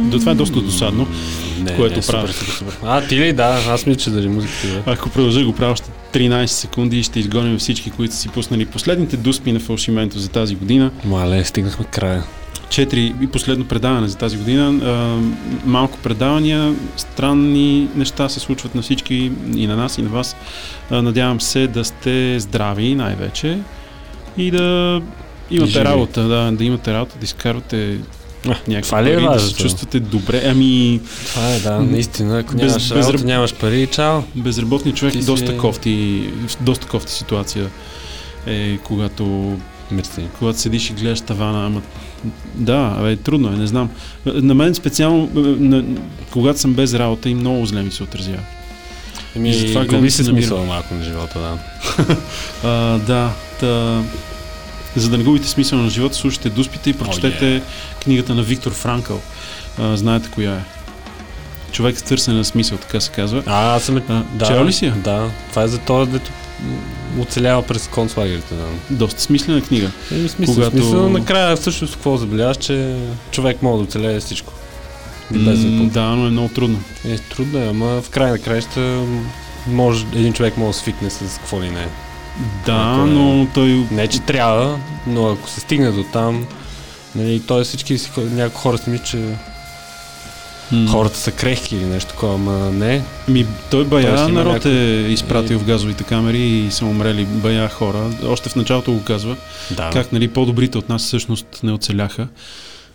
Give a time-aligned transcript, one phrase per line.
[0.00, 1.06] До това е доста досадно,
[1.76, 2.28] което правя.
[2.84, 3.32] А, ти ли?
[3.32, 4.82] Да, аз мисля, че държи музиката.
[4.86, 8.66] Ако продължа го правя още 13 секунди и ще изгоним всички, които са си пуснали
[8.66, 10.90] последните дуспи на фалшименто за тази година.
[11.04, 12.24] Мале, стигнахме края.
[12.70, 14.68] Четири и последно предаване за тази година.
[14.84, 15.18] А,
[15.64, 19.14] малко предавания, странни неща се случват на всички
[19.54, 20.36] и на нас и на вас.
[20.90, 23.58] А, надявам се да сте здрави най-вече
[24.36, 25.00] и да
[25.50, 25.84] имате живи.
[25.84, 27.98] работа, да, да имате работа, да изкарвате
[28.44, 30.42] някакви това е пари, да се чувствате добре.
[30.46, 32.38] Ами, Това е, да, наистина.
[32.38, 34.20] Ако Без- нямаш работа, нямаш пари, чао.
[34.36, 36.22] безработният човек Ти е си- доста кофти,
[36.60, 37.66] доста кофти ситуация
[38.46, 39.56] е когато
[39.90, 40.22] Мерси.
[40.38, 41.82] когато седиш и гледаш тавана, ама
[42.54, 43.90] да, бе, трудно е, не знам.
[44.26, 45.84] На мен специално, е, на,
[46.30, 48.42] когато съм без работа и много зле ми се отразява.
[49.36, 51.58] Еми, И затова губи се смисъл малко на живота, да.
[52.64, 52.68] А,
[52.98, 54.02] да, та,
[54.96, 57.62] за да не губите смисъл на живота, слушайте Дуспите и прочетете
[58.04, 59.20] книгата на Виктор Франкъл.
[59.78, 60.60] А, знаете коя е?
[61.72, 63.42] Човек с търсене на смисъл, така се казва.
[63.46, 63.96] А, аз съм...
[63.96, 64.92] е- А, да, чел ли си я?
[64.92, 66.30] Да, това е за този, дето
[67.20, 68.54] оцелява през концлагерите.
[68.54, 68.66] Да.
[68.90, 69.90] Доста смислена книга.
[70.12, 72.96] Еми, смисъл, Когато- смисъл, накрая всъщност какво забеляваш, че
[73.30, 74.52] човек може да оцелее всичко.
[75.30, 76.80] Без М, да но е много трудно.
[77.04, 79.02] Е, трудно е, ама в край на краища
[79.66, 81.86] може, един човек може да свикне с какво ли не.
[82.66, 86.46] Да, Ако е- но той Не, че трябва, но ако се стигне до там,
[87.14, 87.64] нали, т.е.
[87.64, 89.18] всички някои хора си мислят, че
[90.72, 93.02] м, хората са крехки или нещо такова, ама не.
[93.28, 97.24] Ми, той бая Той има народ някой- е изпратил в газовите камери и са умрели
[97.24, 98.02] бая хора.
[98.26, 99.36] Още в началото го казва.
[99.70, 99.90] Да.
[99.92, 102.28] Как нали, по-добрите от нас всъщност не оцеляха.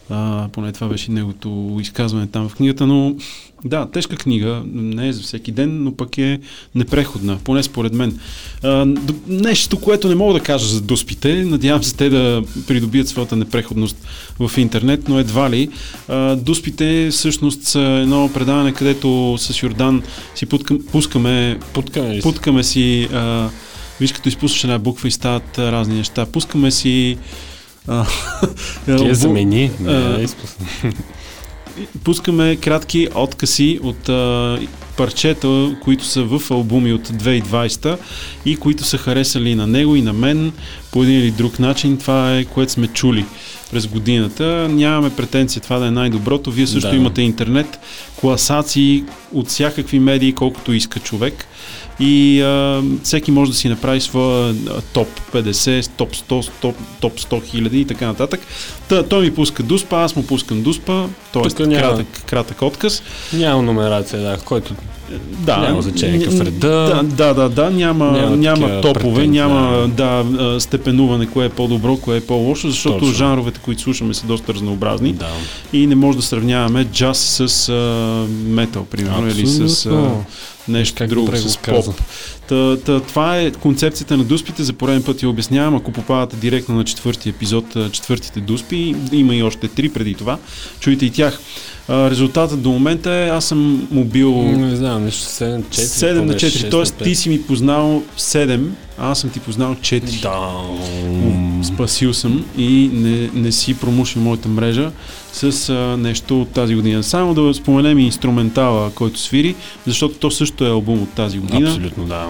[0.09, 3.15] А, поне това беше неговото изказване там в книгата, но
[3.65, 6.39] да, тежка книга, не е за всеки ден, но пък е
[6.75, 8.19] непреходна, поне според мен.
[8.63, 8.87] А,
[9.27, 13.97] нещо, което не мога да кажа за дуспите, надявам се те да придобият своята непреходност
[14.39, 15.69] в интернет, но едва ли.
[16.07, 20.03] А, дуспите всъщност са едно предаване, където с Йордан
[20.35, 22.19] си путкам, пускаме Путкаме?
[22.21, 23.49] Путкаме си, а,
[23.99, 26.25] виж като изпускаш една буква и стават разни неща.
[26.25, 27.17] Пускаме си...
[28.85, 29.71] Ти я замени.
[29.79, 30.27] Не,
[32.03, 34.59] пускаме кратки откъси от а,
[34.97, 37.97] парчета, които са в албуми от 2020
[38.45, 40.51] и които са харесали на него и на мен
[40.91, 41.97] по един или друг начин.
[41.97, 43.25] Това е което сме чули
[43.71, 44.67] през годината.
[44.71, 46.51] Нямаме претенция това да е най-доброто.
[46.51, 46.95] Вие също Да.
[46.95, 47.79] имате интернет,
[48.19, 49.03] класации
[49.33, 51.45] от всякакви медии, колкото иска човек.
[51.99, 54.55] И а, всеки може да си направи своя
[54.93, 58.39] топ 50, топ 100, топ, топ 100 хиляди и така нататък.
[58.89, 61.65] Та, той ми пуска дуспа, аз му пускам дуспа, т.е.
[61.65, 63.03] Кратък, кратък отказ.
[63.33, 64.73] Няма номерация, да, който
[65.29, 66.59] Да, Няма значение какъв н- реда.
[66.59, 70.25] Да, да, да, да няма, няма, Няма топове, претенции, няма да,
[70.59, 73.13] степенуване кое е по-добро, кое е по-лошо, защото Точно.
[73.13, 75.27] жанровете, които слушаме са доста разнообразни да.
[75.73, 80.25] и не може да сравняваме джаз с а, метал, примерно, или с а, Абсолютно.
[80.67, 81.85] Нещо Как друго, с поп.
[82.47, 85.75] Та, та, това е концепцията на дуспите, за пореден път я обяснявам.
[85.75, 90.37] Ако попадате директно на четвърти епизод, четвъртите дуспи, има и още три преди това,
[90.79, 91.39] чуйте и тях.
[91.87, 95.81] А, резултатът до момента е, аз съм му бил Не знам, нещо 7 4.
[95.81, 97.03] 7 на 4, т.е.
[97.03, 100.21] ти си ми познал 7, а аз съм ти познал 4.
[100.21, 101.63] Да.
[101.63, 104.91] Спасил съм и не, не си промушил моята мрежа
[105.35, 107.03] с а, нещо от тази година.
[107.03, 109.55] Само да споменем и инструментала, който свири,
[109.87, 111.69] защото то също е албум от тази година.
[111.69, 112.27] Абсолютно, да.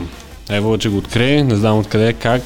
[0.49, 2.41] Ево, че го открие, не знам откъде, как,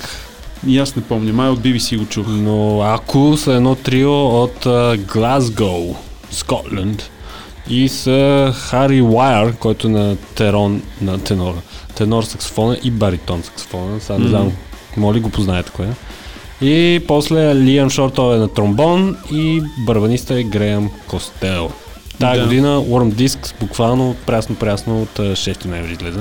[0.67, 2.25] И аз не помня, май от BBC го чух.
[2.29, 4.67] но Аку са едно трио от
[5.13, 5.95] Глазго,
[6.31, 7.09] Скотланд.
[7.69, 11.57] И са Хари Уайер, който е на терон, на тенора.
[11.95, 13.99] Тенор саксофона и баритон саксофона.
[14.01, 14.51] Сега не знам,
[14.97, 15.85] моли го познаете кое.
[15.85, 15.93] е.
[16.61, 21.71] И после Лиам Шорто е на тромбон и барабаниста е Греъм Костел.
[22.19, 22.43] Тая Да.
[22.43, 26.19] година Worm Disc буквално прясно-прясно от а, 6 ноември излезе.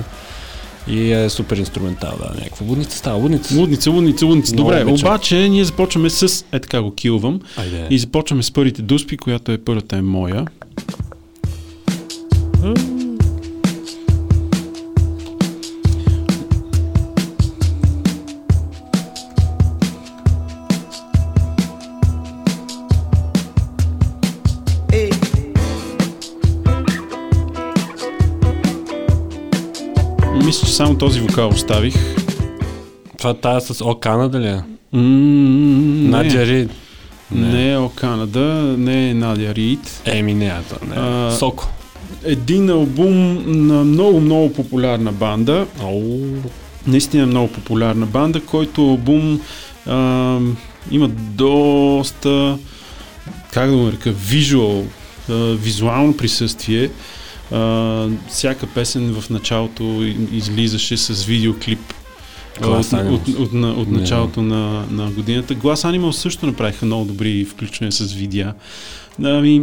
[0.88, 3.54] И е супер инструментал, да, някаква лудница става, лудница.
[3.56, 4.54] Лудница, лудница, лудница.
[4.54, 5.08] Добре, обичам.
[5.08, 7.86] обаче ние започваме с, е така го килвам, Айде.
[7.90, 10.44] и започваме с първите дуспи, която е първата е моя.
[12.62, 12.97] Мисля,
[30.78, 31.94] само този вокал оставих.
[33.18, 34.62] Това тая с О Канада ли е?
[34.96, 36.70] Надя Рид.
[37.30, 40.02] не е О Канада, не е Надя Рид.
[40.04, 40.94] Еми не, то не.
[40.96, 41.68] А, Соко.
[42.24, 45.66] един албум на много, много популярна банда.
[45.82, 46.26] Оу,
[46.86, 49.40] Наистина много популярна банда, който албум
[49.86, 50.38] а,
[50.90, 52.58] има доста,
[53.52, 54.84] как да го нарека, визуал,
[55.54, 56.90] визуално присъствие.
[57.52, 59.84] А, всяка песен в началото
[60.32, 61.80] излизаше с видеоклип
[62.62, 65.54] от, от, от, от началото на, на годината.
[65.54, 68.54] Glass Animals също направиха много добри включвания с видеа.
[69.24, 69.62] Ами,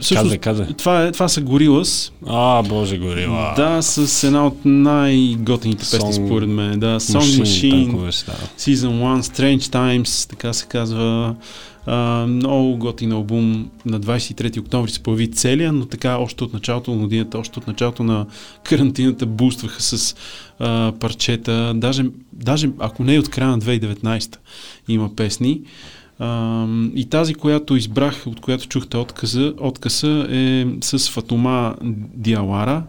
[0.00, 0.66] всъщност, казвай, казвай.
[0.78, 2.10] това, е, това са Gorillaz.
[2.26, 3.54] А, боже горила.
[3.56, 6.80] Да, с една от най-готините песни Song според мен.
[6.80, 8.34] Да, Song Machine, Machine.
[8.58, 11.34] Season 1, Strange Times, така се казва.
[11.86, 11.96] А,
[12.26, 13.70] много готин албум.
[13.86, 17.66] На 23 октомври се появи целия, но така още от началото на годината, още от
[17.66, 18.26] началото на
[18.62, 20.16] карантината бустваха с
[20.58, 21.72] а, парчета.
[21.76, 24.36] Даже, даже ако не е от края на 2019
[24.88, 25.60] има песни.
[26.18, 31.74] А, и тази, която избрах, от която чухте отказа, отказа е с Фатума
[32.14, 32.82] Диалара.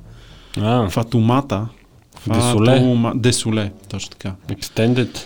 [0.57, 1.67] А, Фатумата.
[2.27, 2.71] Десоле.
[2.71, 4.33] Фатума- Десоле, точно така.
[4.49, 5.19] Extended.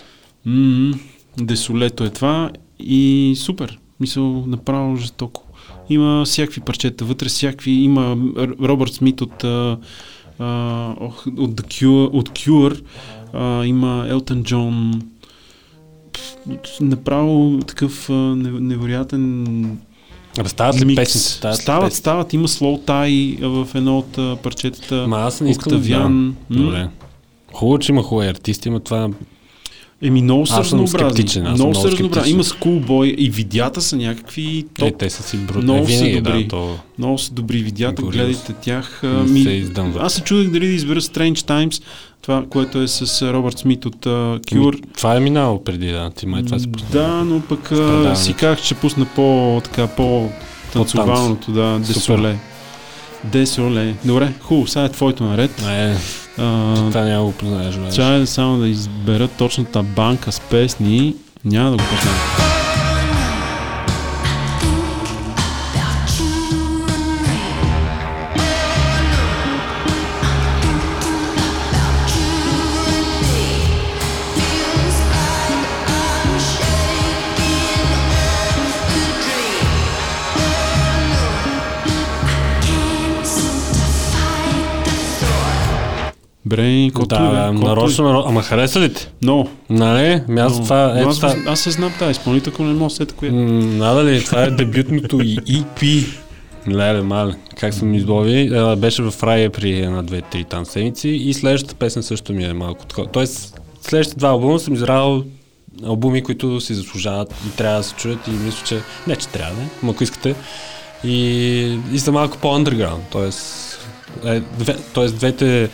[1.38, 2.50] Десолето е това
[2.84, 3.78] и супер.
[4.00, 5.42] Мисъл, направо жестоко.
[5.90, 7.70] Има всякакви парчета вътре, всякакви.
[7.70, 8.16] Има
[8.62, 9.78] Робърт Смит от, а,
[10.38, 10.46] а,
[11.00, 12.82] от, The Cure, от Cure.
[13.32, 15.02] А, има Елтън Джон.
[16.80, 19.78] Направо такъв а, не- невероятен
[20.38, 20.96] Разстават ли микс.
[20.96, 21.28] песните?
[21.28, 21.96] Стават, стават, песни?
[21.96, 22.32] стават.
[22.32, 25.06] Има Slow Tie в едно от а, парчетата.
[25.08, 26.36] Ма аз не искам да Октавиан.
[26.50, 26.88] Добре.
[27.52, 29.08] Хубаво, че има хубави артисти, но това
[30.02, 31.42] Еми, много са разнообразни.
[31.54, 32.32] много са разнообразни.
[32.32, 34.88] Има Schoolboy и видеята са някакви топ.
[34.88, 35.62] е, те са си брутни.
[35.62, 36.42] много Е, са добри.
[36.42, 36.78] Да, то...
[36.98, 38.12] Много са добри видеята, Gorillaz.
[38.12, 39.02] гледайте тях.
[39.28, 41.82] Ми, се аз се чудех дали да избера Strange Times,
[42.22, 44.74] това, което е с Робърт Смит от а, Cure.
[44.74, 46.10] Ми, Това е минало преди, да.
[46.10, 46.66] Ти май това си.
[46.92, 50.28] Да, но пък а, си казах, че пусна по, така, по
[50.72, 51.78] танцовалното, да.
[51.78, 52.36] Десоле.
[53.24, 53.94] Десоле.
[54.04, 55.62] Добре, хубаво, сега е твоето наред.
[55.62, 55.96] Е,
[56.38, 57.94] А, това няма го познаеш.
[57.94, 61.14] Чай само да избера точната банка с песни.
[61.44, 61.82] Няма да го
[86.50, 86.90] познаем.
[86.90, 88.28] Бре, Да, да, нарочно, нарочно.
[88.30, 89.08] Ама хареса ли ти?
[89.22, 90.22] Но, Нали?
[90.28, 91.34] Ми аз но, това, е аз, това.
[91.46, 93.32] аз се знам тази изпълнителка, но не мога сета коя.
[93.32, 96.06] М, Надали, това е дебютното и EP.
[96.68, 98.50] Леле, мале, как съм излови.
[98.54, 102.44] А, Беше в Рая при една, две, три там седмици и следващата песен също ми
[102.44, 103.06] е малко такова.
[103.08, 105.22] Тоест, следващите два албума съм избрал
[105.86, 109.56] албуми, които си заслужават и трябва да се чуят и мисля, че не, че трябва,
[109.56, 110.34] не, но ако искате.
[111.04, 113.78] И, и са малко по-underground, тоест,
[114.24, 115.68] е, две, тоест двете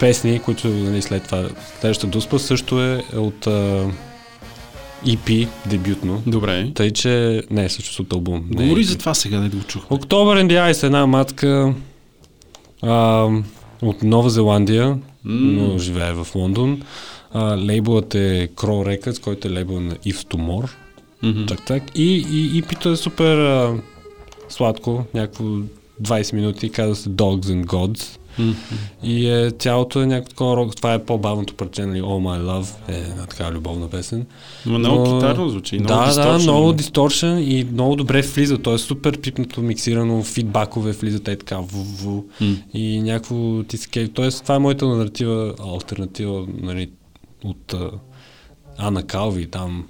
[0.00, 1.48] песни, които нали, след това
[1.80, 3.86] следващата дуспа също е от а,
[5.06, 6.22] EP, дебютно.
[6.26, 6.70] Добре.
[6.74, 8.46] Тъй, че не е също от албум.
[8.50, 8.84] Не Говори е.
[8.84, 9.90] за това сега, да го чух.
[9.90, 11.74] Октобър Ice е една матка
[12.82, 13.28] а,
[13.82, 16.82] от Нова Зеландия, но живее в Лондон.
[17.32, 20.70] А, лейблът е Crow Records, който е лейбъл на If Tomorrow.
[21.22, 21.46] Мгм.
[21.46, 21.82] Так, так.
[21.94, 23.76] И, и, и пита е супер а,
[24.48, 25.44] сладко, някакво
[26.02, 28.19] 20 минути, казва се Dogs and Gods.
[29.02, 30.76] И е, цялото е някакво такова рок.
[30.76, 34.26] Това е по-бавното парче, нали, All My Love е една така любовна песен.
[34.66, 35.78] Но много Но- китарно звучи.
[35.78, 36.42] Много да, да, distortion.
[36.42, 38.58] много дисторшен и много добре влиза.
[38.58, 42.04] То е супер пипнато, миксирано, фидбакове влизат е така в, в,
[42.40, 42.56] М.
[42.74, 44.08] и някакво ти се.
[44.08, 46.90] Тоест, това е моята нарратива, альтернатива нали,
[47.44, 47.74] от
[48.78, 49.84] Ана Калви там.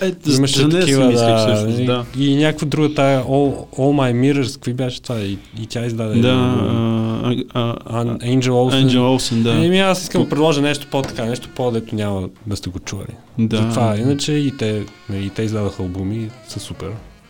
[0.00, 2.04] Е, за- Имаше за си такива, да, всъщност, и, да.
[2.18, 3.26] и някаква друга тая All,
[3.68, 5.18] All My Mirrors, какви беше това?
[5.18, 6.20] И, и тя издаде.
[6.20, 8.86] Да, Ан- Angel Olsen.
[8.86, 9.66] Angel Olsen, да.
[9.66, 13.08] Еми аз искам да предложа нещо по-така, нещо по-дето няма да сте го чували.
[13.38, 13.56] Да.
[13.56, 16.88] Затова, иначе и те, нали, и те издадаха албуми и са супер.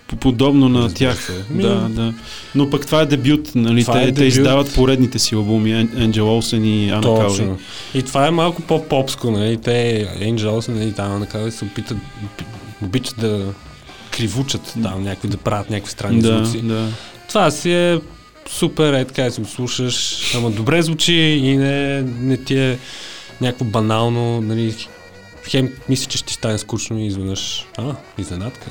[0.09, 1.23] По- Подобно на Разбира тях.
[1.23, 1.45] се.
[1.51, 2.15] Ми- Да, да.
[2.55, 3.83] Но пък това е дебют, нали?
[3.83, 4.29] Това Те, е те дебют.
[4.29, 7.29] издават поредните си албуми, Angel Olsen и Калви.
[7.29, 7.59] Точно.
[7.95, 9.57] И това е малко по-попско, нали?
[9.57, 11.99] Те, Angels, нали, там, накава се опитат,
[12.83, 13.45] обичат да
[14.11, 16.63] кривучат там, някакви да правят някакви странни Да, звуци.
[16.63, 16.89] да.
[17.29, 18.01] Това си е
[18.49, 22.79] супер, е така си го слушаш, ама добре звучи и не, не ти е
[23.41, 24.75] някакво банално, нали,
[25.49, 27.83] хем мисля, че ще ти стане скучно и изведнъж, а,
[28.19, 28.67] изненадка.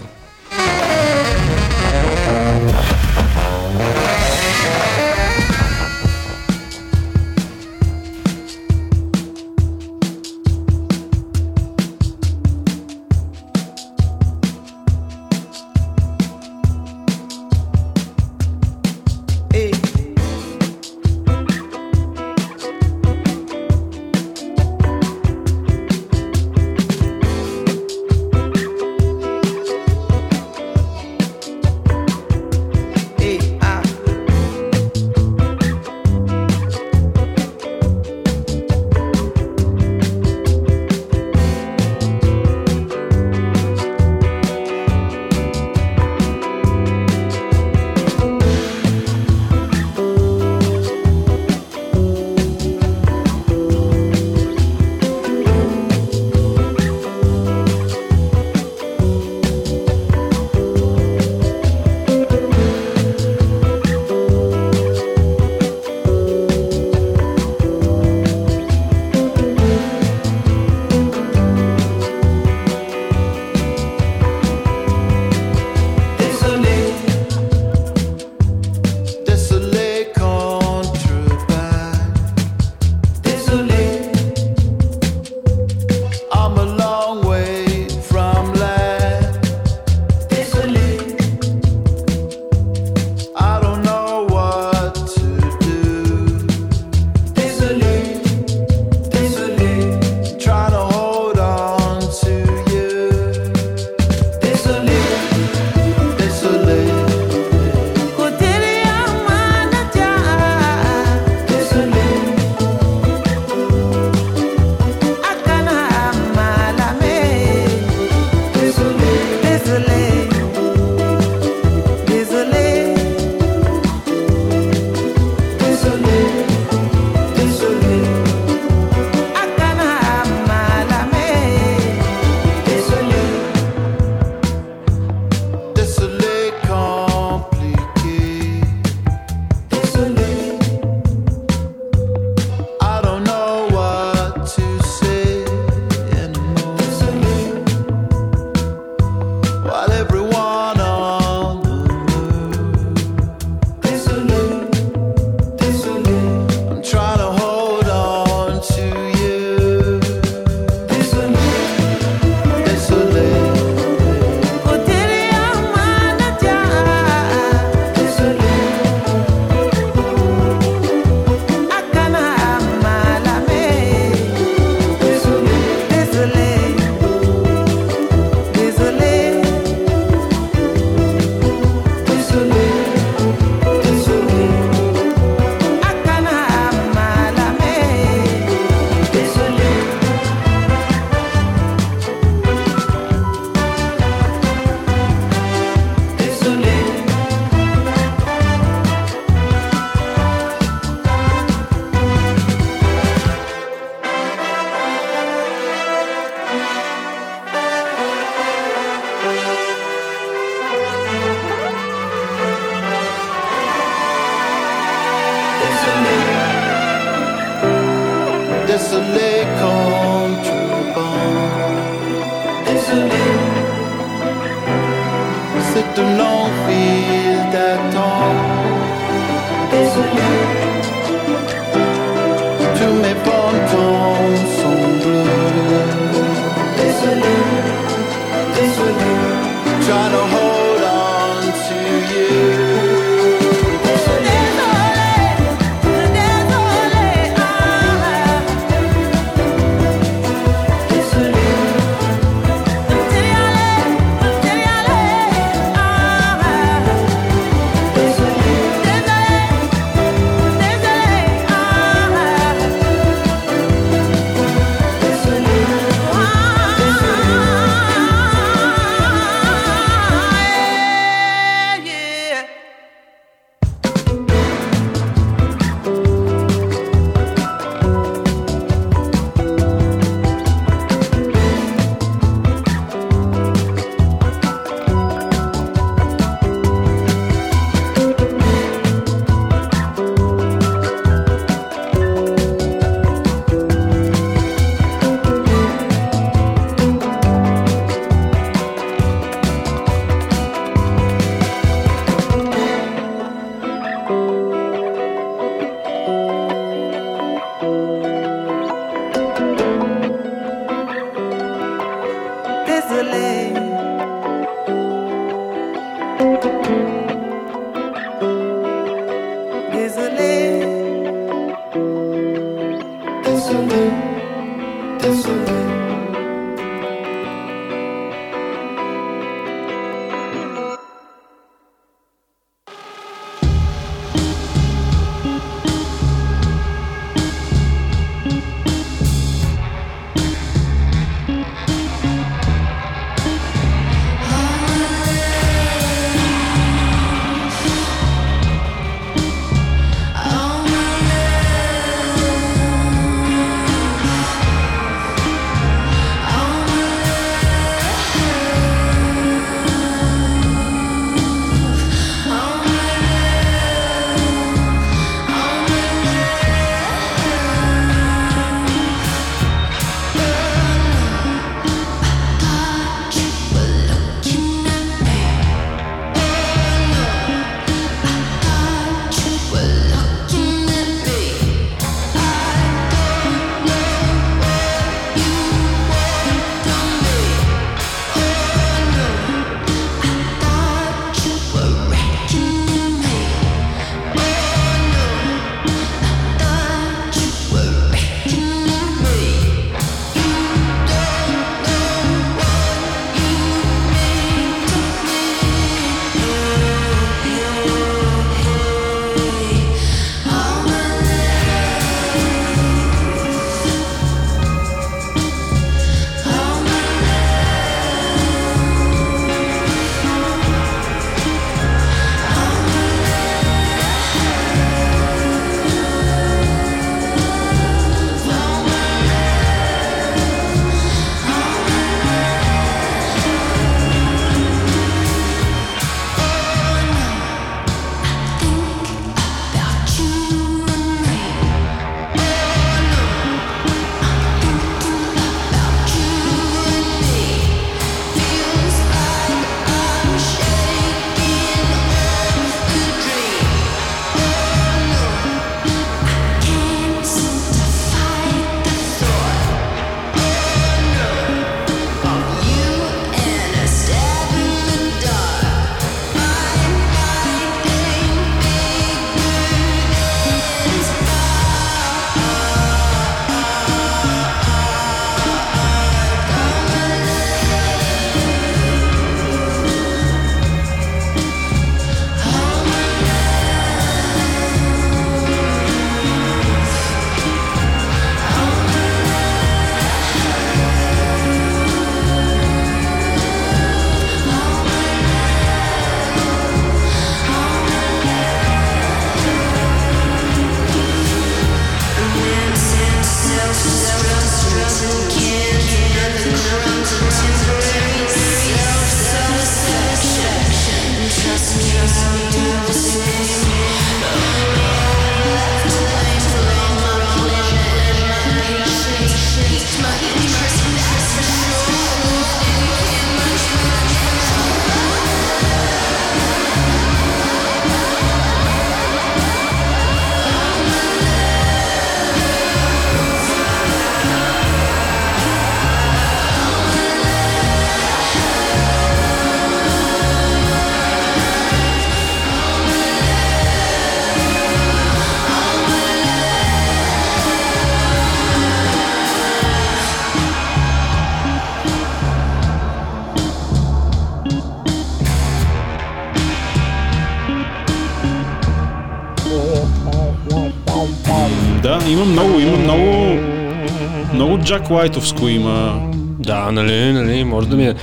[564.48, 565.90] Джак Лайтовско има.
[566.20, 567.75] Да, нали, нали, може да ми е.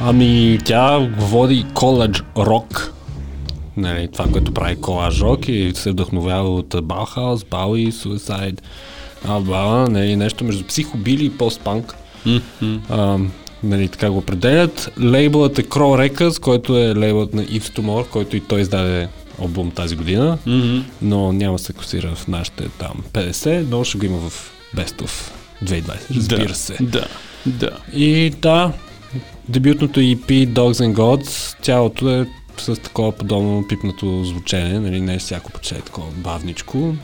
[0.00, 2.92] Ами, тя води коледж рок.
[3.76, 8.60] Нали, това, което прави коледж рок и се вдъхновява от Баухаус, Бауи, Suicide,
[9.28, 11.94] Албала, нали, нещо между психобили и постпанк.
[12.88, 13.18] А,
[13.62, 14.92] нали, така го определят.
[15.00, 19.08] Лейблът е Crow Records, който е лейблът на Yves Tumor, който и той издаде
[19.42, 20.78] албум тази година, Мгм.
[21.02, 25.02] но няма да се класира в нашите там 50, но ще го има в Best
[25.02, 26.76] of 2020, разбира да, се.
[26.80, 27.06] Да,
[27.46, 27.70] да.
[27.94, 28.72] И да,
[29.48, 32.26] дебютното EP Dogs and Gods, цялото е
[32.58, 36.94] с такова подобно пипнато звучене, нали, не е всяко поче е такова бавничко.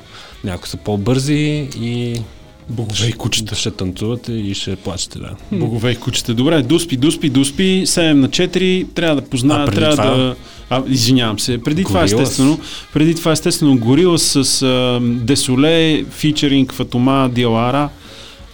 [0.45, 2.21] Някои са по-бързи и
[2.69, 3.55] Богове и кучета.
[3.55, 5.31] ще танцувате и ще плачете, да.
[5.53, 6.35] Богове и кучета.
[6.35, 10.16] Добре, дуспи, дуспи, дуспи, 7 на 4, трябва да позная, А, преди трябва това?
[10.16, 10.37] да...
[10.71, 12.05] А, извинявам се, преди това Gorillaz.
[12.23, 12.59] естествено,
[12.92, 17.88] преди това естествено Горила с а, Десоле, фичеринг Фатома Диалара.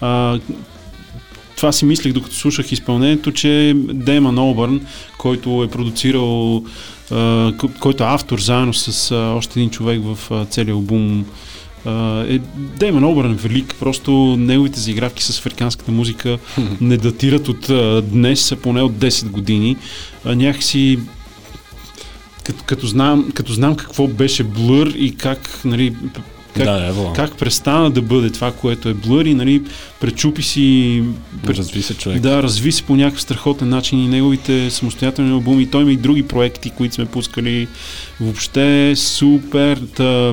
[0.03, 0.39] А,
[1.57, 4.81] това си мислех докато слушах изпълнението, че Демон Олбърн,
[5.19, 6.65] който е продуцирал,
[7.11, 11.25] а, който е автор заедно с а, още един човек в а, целия албум,
[11.87, 12.39] е,
[12.79, 16.39] Демон Олбърн е велик, просто неговите заигравки с африканската музика
[16.81, 17.67] не датират от
[18.11, 19.77] днес, а поне от 10 години.
[20.25, 20.99] Някакси
[22.45, 25.95] като, като, знам, като знам какво беше Blur и как, нали,
[26.55, 27.13] как, да, ево.
[27.17, 29.63] как престана да бъде това, което е Blur и нали,
[30.01, 31.03] пречупи си
[31.47, 32.21] пре- Разви се човек.
[32.21, 35.67] да, разви се по някакъв страхотен начин и неговите самостоятелни албуми.
[35.67, 37.69] Той има и други проекти, които сме пускали.
[38.21, 39.81] Въобще е супер.
[39.97, 40.33] Та,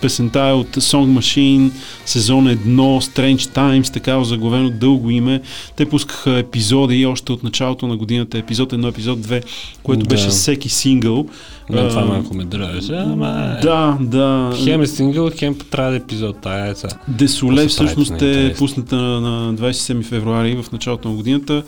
[0.00, 1.70] песента е от Song Machine,
[2.06, 2.56] сезон 1,
[3.00, 5.40] Strange Times, такава заглавено дълго име.
[5.76, 9.42] Те пускаха епизоди още от началото на годината, епизод 1, епизод 2,
[9.82, 10.08] което Да.
[10.08, 11.26] беше всеки сингъл.
[11.70, 13.56] Мен това малко ме дръже, ама...
[13.62, 14.52] Да, да.
[14.64, 16.36] Хем е сингъл, хем трябва да е епизод.
[16.40, 16.74] Тая е.
[17.08, 21.62] Десоле всъщност е пусната на, на 27 февруари в началото на годината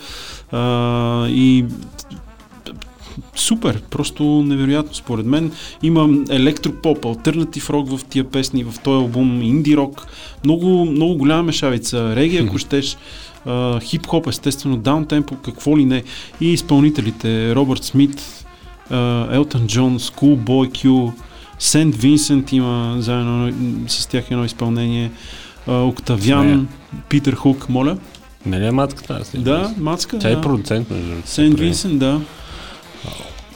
[0.53, 1.65] а, и
[3.35, 5.53] супер, просто невероятно според мен.
[5.83, 10.07] Има електропоп, альтернатив рок в тия песни, в този албум, инди рок,
[10.45, 12.97] много, много голяма мешавица, реги, ако щеш,
[13.81, 16.03] хип-хоп, естествено, даунтемпо, какво ли не.
[16.41, 18.46] И изпълнителите, Робърт Смит,
[19.33, 21.13] Елтън Джон, Schoolboy Q,
[21.59, 23.53] Сент Винсент има заедно
[23.89, 25.11] с тях едно изпълнение,
[25.67, 26.69] Октавиан,
[27.09, 27.97] Питър Хук, моля.
[28.47, 29.75] Нали е не Да.
[29.79, 30.19] Мацка.
[30.19, 30.41] Тя е да.
[30.41, 31.29] продуцент, между другото.
[31.29, 31.59] Сент.
[31.59, 32.21] Винсент, да.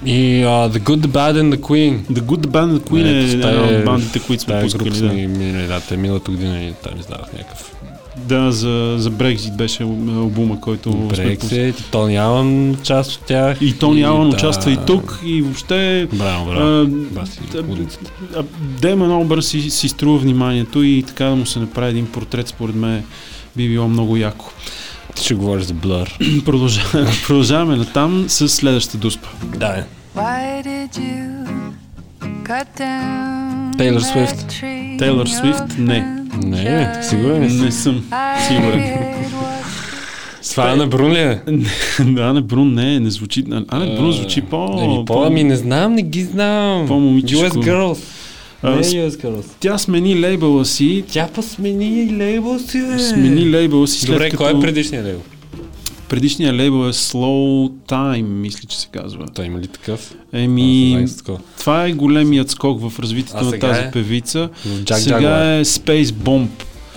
[0.04, 2.00] И uh, The Good, The Bad and The Queen.
[2.06, 4.90] The Good, The Band, The Queen Не, е една от бандите, които сме група пускали.
[4.90, 5.12] Да.
[5.38, 7.74] минали, да, те миналата година и там издавах някакъв
[8.16, 10.90] да, за, за Brexit беше албума, който.
[10.90, 13.58] Брексит, и Тони Алън част от тях.
[13.60, 14.36] И Тони Алън да.
[14.36, 16.86] участва и тук, и въобще Браво, браво.
[18.60, 22.74] Демон Олбър си, си струва вниманието и така да му се направи един портрет, според
[22.74, 23.04] мен
[23.56, 24.52] би било много яко.
[25.14, 26.42] Ти ще говориш за Blur.
[26.44, 29.28] Продължаваме, продължаваме натам с следващата дуспа.
[29.56, 29.84] Да, е.
[30.16, 31.40] Why did you
[33.78, 34.00] Taylor
[35.24, 35.78] in Swift?
[35.78, 36.20] your Не.
[36.44, 37.56] Не, сигурен си?
[37.56, 38.04] Не съм
[38.48, 38.96] сигурен.
[40.50, 41.40] това Ана Брун ли е?
[42.20, 43.44] Ане Брун не, не звучи.
[43.68, 44.80] Ане Брун звучи по...
[44.82, 46.86] Еми, по, ами не знам, не ги знам.
[46.88, 47.44] по-момичешко.
[47.44, 47.98] US Girls.
[48.62, 49.44] А, Не US Girls.
[49.60, 52.98] Тя смени лейбъла си, Тя па смени и лейбъл си, бе.
[52.98, 54.42] смени лейбъла си след Добре, като...
[54.44, 55.22] кой е предишният лейбъл?
[56.10, 59.26] Предишният лейбъл е Slow Time, мисля, че се казва.
[59.34, 60.14] Той има ли такъв?
[60.32, 61.06] Еми,
[61.58, 63.90] това е големият скок в развитието на тази е?
[63.92, 64.48] певица.
[64.68, 65.60] Jack Сега Jaguar.
[65.60, 66.48] е Space Bomb.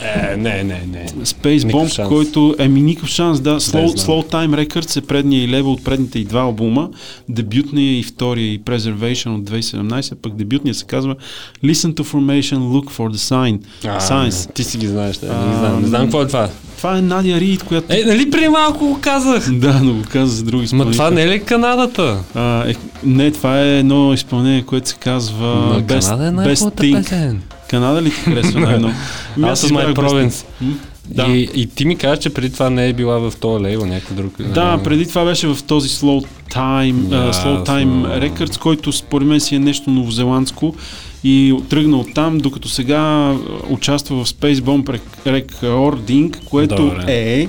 [0.03, 1.07] Е, не, не, не.
[1.07, 2.09] Space Bomb, шанс.
[2.09, 3.59] който еми никакъв шанс, да.
[3.59, 3.97] Slow.
[3.97, 6.89] Slow Time Records е предния и лейбъл от предните и два албума.
[7.29, 11.15] Дебютния и втория и Preservation от 2017, пък дебютния се казва
[11.63, 13.59] Listen to Formation, Look for the Sign.
[13.85, 14.53] А, Science.
[14.53, 15.81] Ти си ги знаеш, да, не ги знам.
[15.81, 16.49] Не знам какво е това.
[16.77, 17.93] Това е Надя Рид, която...
[17.93, 19.51] Е, нали преди малко го казах?
[19.63, 20.93] Да, но го каза за други Ма изпълнители.
[20.93, 22.17] това не е ли Канадата?
[22.35, 26.75] А, е, не, това е едно изпълнение, което се казва Ма Best, Канада е Best
[26.81, 27.03] Thing.
[27.03, 27.41] песен.
[27.73, 28.93] Канада ли ти харесва най-много?
[29.43, 30.29] Аз съм избрах My Best Thing.
[30.29, 30.45] Province.
[30.61, 30.73] М?
[31.09, 31.23] Да.
[31.27, 34.15] И, и ти ми кажеш, че преди това не е била в този лейбъл, някакъв
[34.15, 34.41] друг.
[34.41, 38.45] Да, преди това беше в този Slow Time, uh, Slow Time Ясно.
[38.45, 40.75] Records, който според мен си е нещо новозеландско
[41.23, 43.33] и тръгна от там, докато сега
[43.69, 47.03] участва в Space Bomb Rec- Recording, което Добре.
[47.07, 47.47] е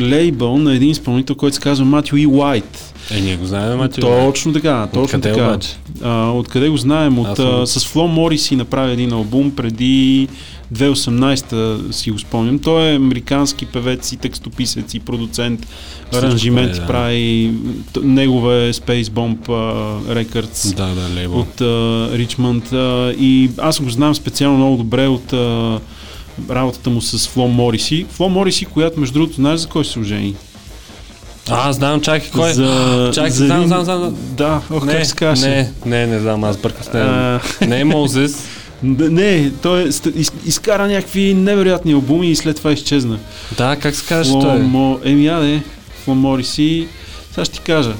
[0.00, 2.94] лейбъл на един изпълнител, който се казва Матю И Уайт.
[3.10, 4.00] Е, ние го знаем, Матю.
[4.00, 5.44] Точно така, точно Откъде така.
[5.48, 5.68] обаче?
[6.02, 7.18] А, откъде го знаем?
[7.18, 10.28] От, а, с Фло Мориси направи един албум преди
[10.74, 12.58] 2018 си го спомням.
[12.58, 15.66] Той е американски певец и текстописец и продуцент.
[16.10, 16.86] Всичко Аранжименти е, да.
[16.86, 17.54] прави.
[18.02, 21.40] Негова е Space Bomb а, Records Да, да, лейбъл.
[21.40, 22.72] от а, Ричмонд.
[22.72, 25.80] А, и аз го знам специално много добре от а,
[26.50, 28.06] работата му с Фло Мориси.
[28.10, 30.34] Фло Мориси, която между другото, знаеш за кой се ожени?
[31.50, 32.52] А, знам, чакай, кой?
[32.52, 34.16] За, Чакай, за знам, един- знам, знам.
[34.30, 35.48] Да, ох, не, как се казваше?
[35.48, 37.40] не, не, не знам, аз бъркам с него.
[37.68, 38.44] Не е Мозес.
[38.82, 43.18] не, той е, из, изкара някакви невероятни албуми и след това изчезна.
[43.58, 44.56] Да, как се казваш той?
[45.04, 45.62] еми, яде,
[46.04, 46.88] Фло Мориси,
[47.32, 47.92] сега ще ти кажа.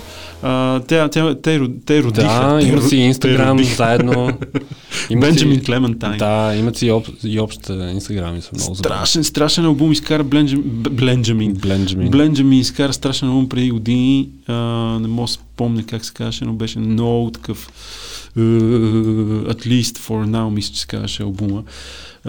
[0.42, 2.26] А, те, те, те, ро- те родиха.
[2.26, 4.30] Да, имат си Инстаграм заедно.
[5.10, 6.18] Имат Бенджамин си, Клементайн.
[6.18, 8.74] да, имат си и, об, и общ Инстаграм и са много.
[8.74, 10.62] Страшен, страшен албум изкара Бленджамин.
[10.90, 11.54] Бленджамин.
[11.54, 12.10] Бленджамин.
[12.10, 14.28] Бленджамин изкара страшен албум преди години.
[14.46, 14.54] А,
[15.00, 17.68] не мога да спомня как се казваше, но беше много такъв.
[18.38, 21.62] Uh, at least for now, мисля, че се казваше албума.
[21.62, 21.66] Uh,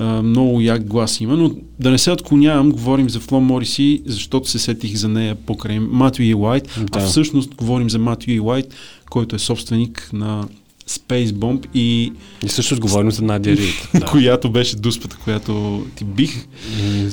[0.01, 4.59] много як глас има, но да не се отклонявам, говорим за Фло Мориси, защото се
[4.59, 7.05] сетих за нея покрай Матю и Уайт, а Да.
[7.05, 8.73] всъщност говорим за Матю и Уайт,
[9.09, 10.47] който е собственик на
[10.89, 12.13] Space Bomb и
[12.45, 13.89] И също говорим за Надя Рид.
[13.93, 14.05] Да.
[14.05, 16.47] която беше дуспата, която ти бих.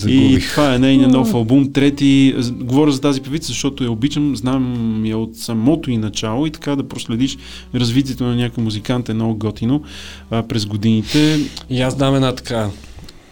[0.06, 2.35] И И това е нейният нов албум, трети.
[2.52, 6.76] Говоря за тази певица, защото я обичам, знам я от самото и начало и така
[6.76, 7.37] да проследиш
[7.74, 9.83] развитието на някой музикант е много готино
[10.30, 11.38] а, през годините.
[11.70, 12.70] И аз дам една така.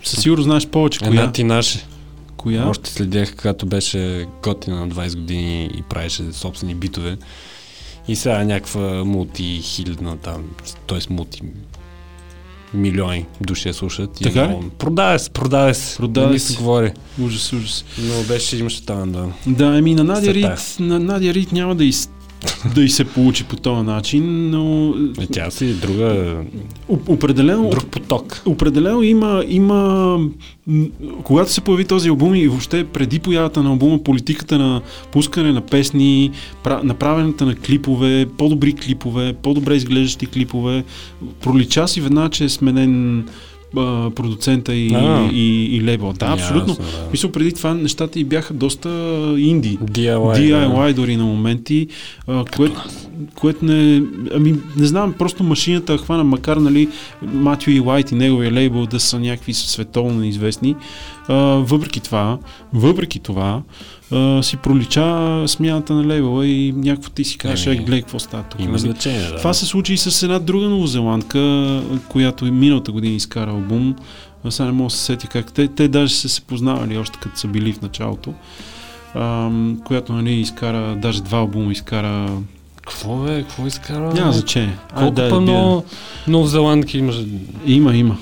[0.04, 1.32] Със сигурно знаеш повече Една коя.
[1.32, 1.78] ти наша.
[2.36, 2.68] коя?
[2.68, 7.16] Още следях, когато беше готина на 20 години и правеше собствени битове.
[8.08, 10.44] И сега някаква мултихилядна там,
[10.86, 10.98] т.е.
[11.10, 11.42] мулти
[12.74, 14.20] милиони души я слушат.
[14.20, 15.96] И Така много- Продаде се, продаде се.
[15.96, 16.56] Продаде не се.
[16.56, 16.92] говори.
[17.22, 17.84] Ужас, ужас.
[17.98, 19.26] Но беше, имаше там, да.
[19.46, 20.34] Да, еми на Надя.
[20.34, 22.10] Рид, на Надя Рид няма да, из,
[22.74, 26.36] да и се получи по този начин, но Е, тя си друга,
[26.88, 28.42] о- определено друг поток.
[28.46, 30.18] Определено има, има
[31.24, 34.80] когато се появи този албум и въобще преди появата на албума, политиката на
[35.12, 36.30] пускане на песни,
[36.64, 40.84] пра- направенето на клипове, по-добри клипове, по-добре изглеждащи клипове,
[41.40, 43.24] пролича си веднага, че е сменен
[43.76, 45.30] а, продуцента и, А.
[45.32, 46.12] и, и лейбъл.
[46.12, 46.72] Да, абсолютно.
[46.72, 47.10] Ясно, да.
[47.12, 48.88] Мисля, преди това нещата и бяха доста
[49.38, 49.78] инди.
[49.78, 50.36] DIY.
[50.38, 51.88] DIY дори на моменти,
[52.26, 52.84] а, което,
[53.34, 54.02] което не...
[54.34, 56.88] Ами, не знам, просто машината хвана, макар, нали,
[57.22, 60.76] Матю и Уайт и неговия лейбъл да са някакви световно известни.
[61.28, 62.38] А, въпреки това,
[62.72, 63.62] въпреки това,
[64.12, 68.18] а, си пролича смяната на лейбъла и някакво ти си кажеш, Еми, е, гледай какво
[68.18, 68.60] става тук.
[68.60, 68.80] Има нали?
[68.80, 69.36] значение, да.
[69.36, 73.94] Това се случи и с една друга новозеландка, която миналата година изкара албум.
[74.44, 75.52] А Сега не мога да се сетя как.
[75.52, 78.34] Те, те даже са се познавали още като са били в началото.
[79.14, 82.28] Ам, която нали, изкара, даже два албума изкара.
[82.76, 83.42] Какво бе?
[83.42, 84.14] Какво изкара?
[84.14, 84.78] Няма значение.
[84.96, 85.40] Колко да па бия.
[85.40, 85.84] много
[86.28, 87.26] новозеландки имаше?
[87.66, 88.16] Има, има.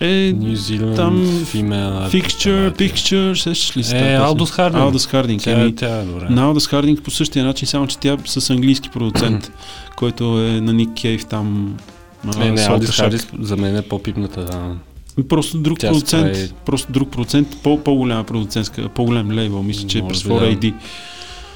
[0.00, 3.98] Е, Нью Зиланд, там Female Fixture, Picture, сещаш ли се?
[3.98, 4.14] Е?
[4.14, 4.82] Алдус Хардинг.
[4.82, 5.42] Алдус Хардинг.
[5.42, 6.26] Тя, Еми, тя е добре.
[6.30, 9.52] на Алдус Хардинг по същия начин, само че тя с английски продуцент,
[9.96, 11.76] който е на Ник Кейв там.
[12.26, 12.90] а, Не, Shack.
[12.92, 14.44] Хардис за мен е по-пипната.
[14.44, 14.74] Да.
[15.24, 19.98] Просто друг Тя продуцент, прави- просто друг продуцент, по, по-голяма продуцентска, по-голям лейбъл, мисля, че
[19.98, 20.34] е през би, да.
[20.36, 20.74] 4AD.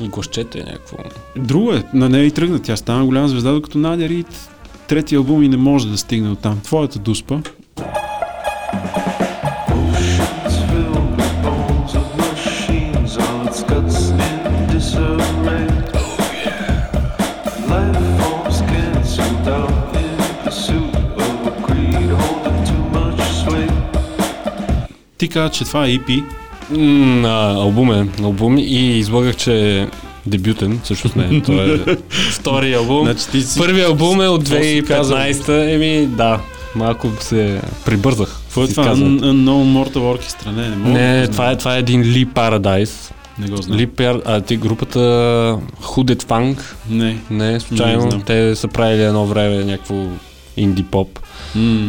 [0.01, 0.97] И гласчете е някакво.
[1.37, 4.49] Друго е, на нея и тръгна, тя стана голяма звезда, докато Надя Рид
[4.89, 6.61] трети албум и не може да стигне от там.
[6.61, 7.41] Твоята дуспа.
[25.25, 26.25] Ти каза, че това е EP.
[26.71, 29.89] М, а, албум е, албум и излагах, че е
[30.27, 31.79] дебютен, всъщност не, той е
[32.33, 33.05] втори албум.
[33.05, 33.59] Значи ти си...
[33.59, 35.19] Първият албум е от Какво си казал?
[35.19, 36.41] 2015-та, еми да,
[36.75, 38.41] малко се прибързах.
[38.55, 38.95] Какво е това?
[38.97, 39.45] Unknown
[39.85, 40.47] Mortal Orchestra?
[40.49, 40.91] Не, не мога.
[40.91, 43.13] да Не, го това е, това е един Ли Paradise.
[43.39, 43.79] Не го знам.
[43.79, 43.91] Ли.
[44.25, 44.99] А ти групата
[45.83, 46.57] Hooded Funk,
[46.91, 47.19] Не.
[47.31, 50.05] не, случайно, Не те са правили едно време някакво
[50.57, 51.19] инди поп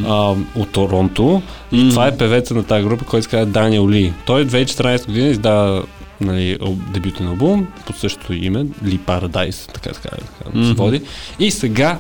[0.08, 0.12] а,
[0.56, 1.42] от Торонто.
[1.72, 1.90] И М.
[1.90, 4.14] това е певеца на тази група, който се казва Даниел Ли.
[4.26, 5.84] Той 2014 година издава
[6.22, 10.74] нали, ал- дебютен албум под същото име, Ли Paradise, така така, така се Мгм.
[10.74, 11.02] води.
[11.40, 11.98] И сега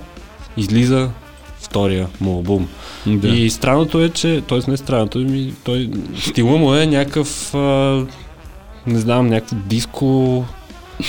[0.57, 1.09] излиза
[1.75, 2.67] втория му албум.
[3.05, 3.27] Да.
[3.27, 4.71] И странното е, че, т.е.
[4.71, 8.05] не странното, ми, той, стила му е някакъв, а,
[8.87, 10.45] не знам, някакво диско,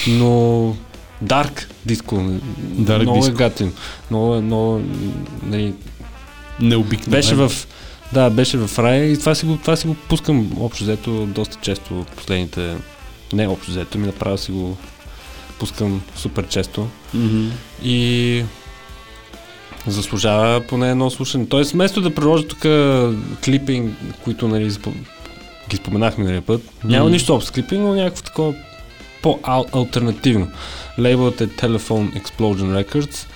[0.08, 0.74] но
[1.22, 2.14] дарк диско.
[2.16, 3.28] Dark много disco.
[3.28, 3.72] е гатин.
[4.10, 4.80] Много, е- много,
[5.42, 5.74] нали,
[6.60, 7.10] Необикновено.
[7.16, 7.52] беше в,
[8.12, 11.58] да, беше в рая и това си го, това си го пускам общо взето доста
[11.62, 12.76] често последните,
[13.32, 14.76] не общо взето, ми направо си го
[15.58, 16.88] пускам супер често.
[17.14, 17.48] Мгм.
[17.82, 18.42] И
[19.86, 21.46] Заслужава поне едно слушане.
[21.46, 22.58] Тоест, вместо да приложа тук
[23.44, 24.70] клипинг, които нали,
[25.68, 27.12] ги споменах миналия път, няма mm.
[27.12, 28.54] нищо общо с клипинг, но някакво такова
[29.22, 30.48] по-алтернативно.
[30.98, 33.26] Лейбълът е Telephone Explosion Records,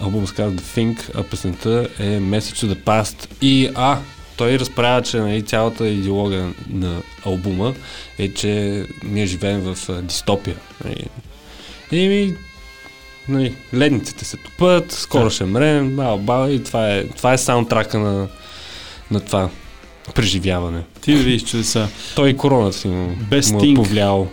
[0.00, 3.28] албум се казва The Think, а песента е Message to the Past.
[3.42, 3.98] И а,
[4.36, 7.74] той разправя, че нали, цялата идеология на албума
[8.18, 10.56] е, че ние живеем в а, дистопия.
[10.84, 11.06] Нали.
[11.92, 12.34] И, и
[13.28, 17.98] нали, ледниците се топът, скоро ще мрем, бал, бал, и това е, това е саундтрака
[17.98, 18.28] на,
[19.10, 19.48] на това
[20.14, 20.82] преживяване.
[21.00, 21.88] Ти видиш чудеса.
[22.16, 24.28] Той и короната си му, Без му е повлиял.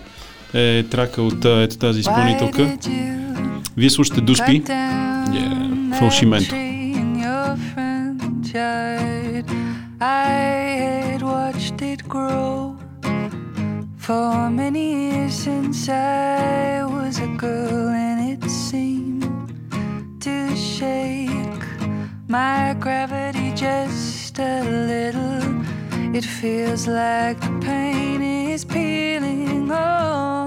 [0.53, 2.77] Е трака от ето тази изпълнителка.
[3.77, 4.63] Вие слушате Дуспи.
[4.63, 5.99] Yeah.
[5.99, 6.55] Фалшименто.
[10.01, 10.31] I
[11.11, 12.77] had watched it grow
[13.97, 18.08] for many years since I was a girl and
[18.47, 19.19] seem
[20.19, 21.63] to shake.
[22.27, 25.65] My gravity just a little.
[26.15, 30.38] It feels like the pain is peeling off.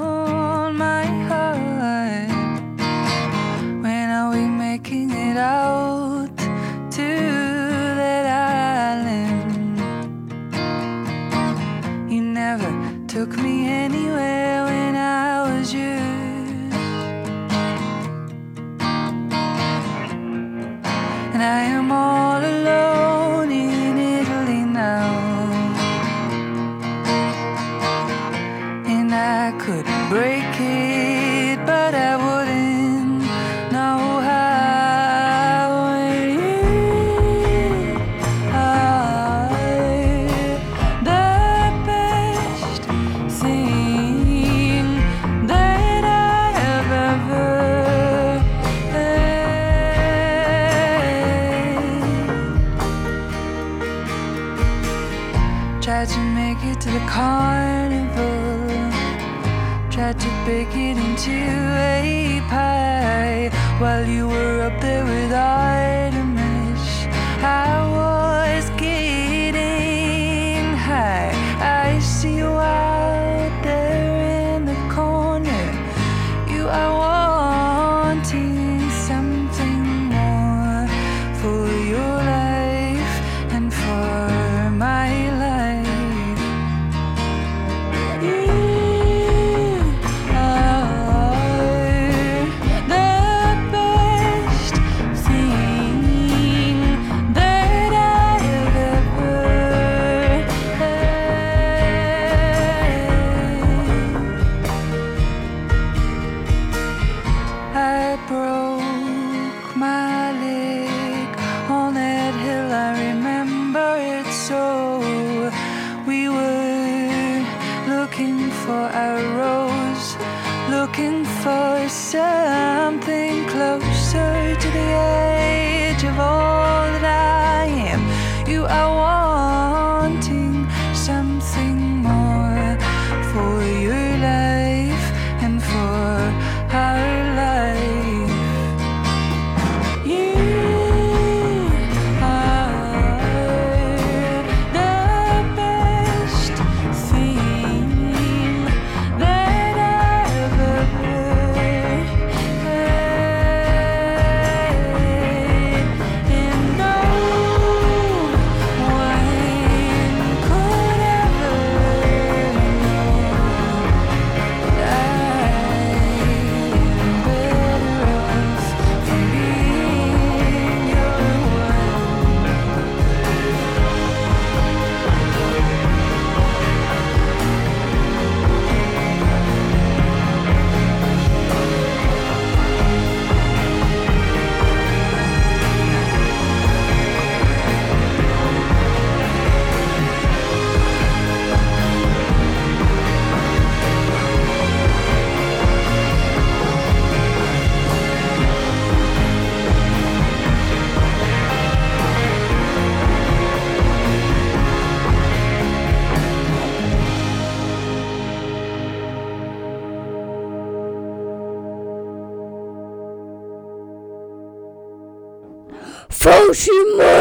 [216.52, 217.11] 是吗？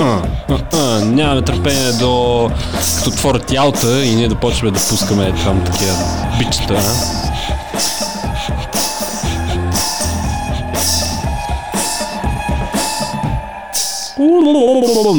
[0.00, 2.50] А, а, а, нямаме търпение до
[2.98, 5.94] като отворят ялта и ние да почваме да пускаме там такива
[6.38, 6.74] бичета.
[6.74, 7.16] а?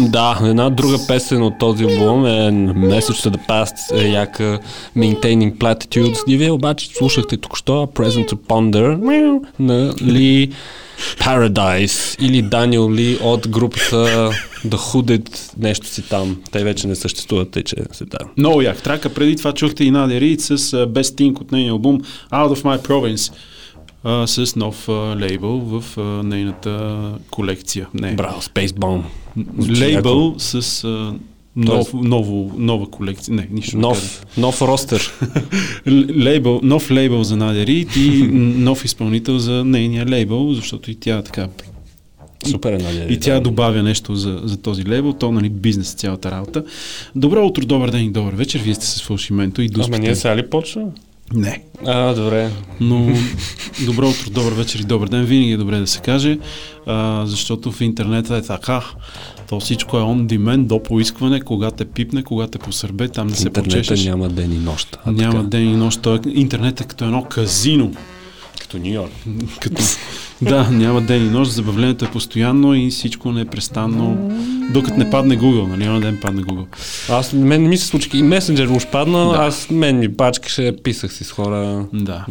[0.09, 4.59] Да, една друга песен от този албум е Message to the Past, е яка
[4.97, 6.23] Maintaining Platitudes.
[6.27, 8.97] И вие обаче слушахте тук що Present to Ponder
[9.59, 10.51] на Ли
[11.27, 14.31] Paradise или Даниел Ли от групата
[14.65, 16.41] The Hooded, нещо си там.
[16.51, 18.17] Те вече не съществуват, тъй че се да.
[18.37, 19.13] Много як трака.
[19.13, 22.01] Преди това чухте и Надя Рид с uh, Best Thing от нейния албум
[22.31, 23.33] Out of My Province
[24.05, 26.99] uh, с нов uh, лейбъл в uh, нейната
[27.29, 27.87] колекция.
[27.93, 29.01] Не, Браво, Space Bomb.
[29.79, 31.15] Лейбъл с uh,
[31.57, 33.35] нов, ново, нова колекция.
[33.35, 34.09] Не, нищо не казвам.
[34.37, 35.13] Нов, нов ростер.
[36.17, 38.23] Лейбъл, нов лейбъл за Надя Рид и
[38.57, 41.47] нов изпълнител за нейния лейбъл, защото и тя така
[42.45, 43.13] Супер е, нали?
[43.13, 46.63] и тя добавя нещо за, за този лейбъл, то нали бизнес цялата работа.
[47.15, 49.99] Добро утро, добър ден и добър вечер, вие сте с фалшименто и Ама дуспите.
[49.99, 50.85] ние сега ли почва?
[51.33, 51.63] Не.
[51.85, 52.49] А, добре.
[52.79, 53.13] Но
[53.85, 56.37] добро утро, добър вечер и добър ден винаги е добре да се каже,
[56.85, 58.83] а, защото в интернета е така.
[59.49, 63.35] То всичко е on demand, до поискване, кога те пипне, кога те посърбе, там да
[63.35, 64.05] се почешеш.
[64.05, 64.97] няма ден и нощ.
[65.05, 66.01] А Няма така, ден и нощ.
[66.01, 67.91] Той, е- интернет е като едно казино.
[68.61, 69.11] Като Нью Йорк.
[69.59, 69.81] Като,
[70.41, 74.31] да, няма ден и нощ, забавлението е постоянно и всичко непрестанно,
[74.69, 76.65] докато не падне Google, нали, на ден падне Google.
[77.09, 78.09] Аз, мен не ми се случи.
[78.13, 79.37] И месенджер уж падна, Да.
[79.37, 81.85] аз мен ми пачкаше, писах си с хора.
[81.93, 82.25] Да.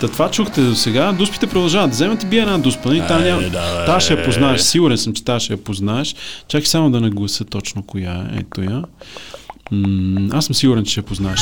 [0.00, 1.12] Та това чухте до сега.
[1.12, 1.90] Дуспите продължават.
[1.90, 2.88] Взема ти бие една дуспа.
[2.88, 3.02] Нали?
[3.08, 3.42] Та, няма...
[3.42, 4.24] Е, да, та ще я е.
[4.24, 4.60] познаеш.
[4.60, 6.14] Сигурен съм, че та ще я познаеш.
[6.48, 8.38] Чакай само да нагласа точно коя е.
[8.38, 8.84] Ето я.
[9.70, 11.40] М- аз съм сигурен, че ще я познаеш.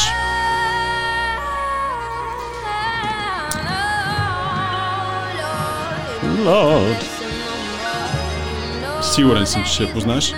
[6.45, 7.05] Лорд.
[9.03, 10.35] Сигурен съм, че ще я познаеш.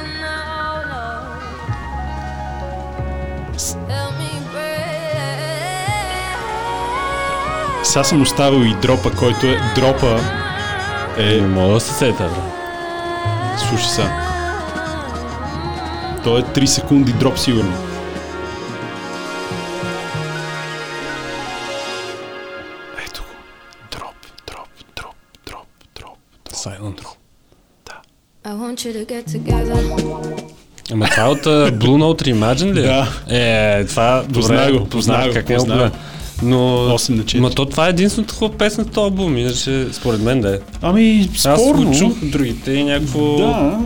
[7.91, 9.61] Сега съм оставил и дропа, който е...
[9.75, 10.21] Дропа
[11.19, 11.41] Не е...
[11.41, 12.41] мога да се сета, бе.
[13.59, 14.27] Слушай сега.
[16.25, 17.73] То е 3 секунди дроп сигурно.
[23.07, 23.29] Ето го.
[23.93, 24.15] Дроп,
[24.47, 25.17] дроп, дроп,
[25.47, 25.67] дроп,
[25.97, 26.19] дроп, дроп.
[26.53, 27.01] Silent.
[28.45, 29.81] I want you to get together.
[30.93, 32.81] Ама това е от uh, Blue Note Reimagine ли?
[32.81, 32.83] е?
[32.83, 33.07] Да.
[33.29, 35.97] Е, това Познай го, познай го, как не познай го.
[36.43, 36.59] Но,
[36.99, 37.39] 8 на 4.
[37.39, 40.59] ма то това е единствената хубава песен в този албум, иначе според мен да е.
[40.83, 41.91] Ами, Аз спорно.
[41.91, 43.37] го чух другите и някакво...
[43.37, 43.79] Да.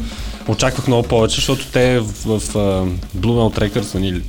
[0.48, 4.22] Очаквах много повече, защото те в, в, в uh, Blue Note Records, нали,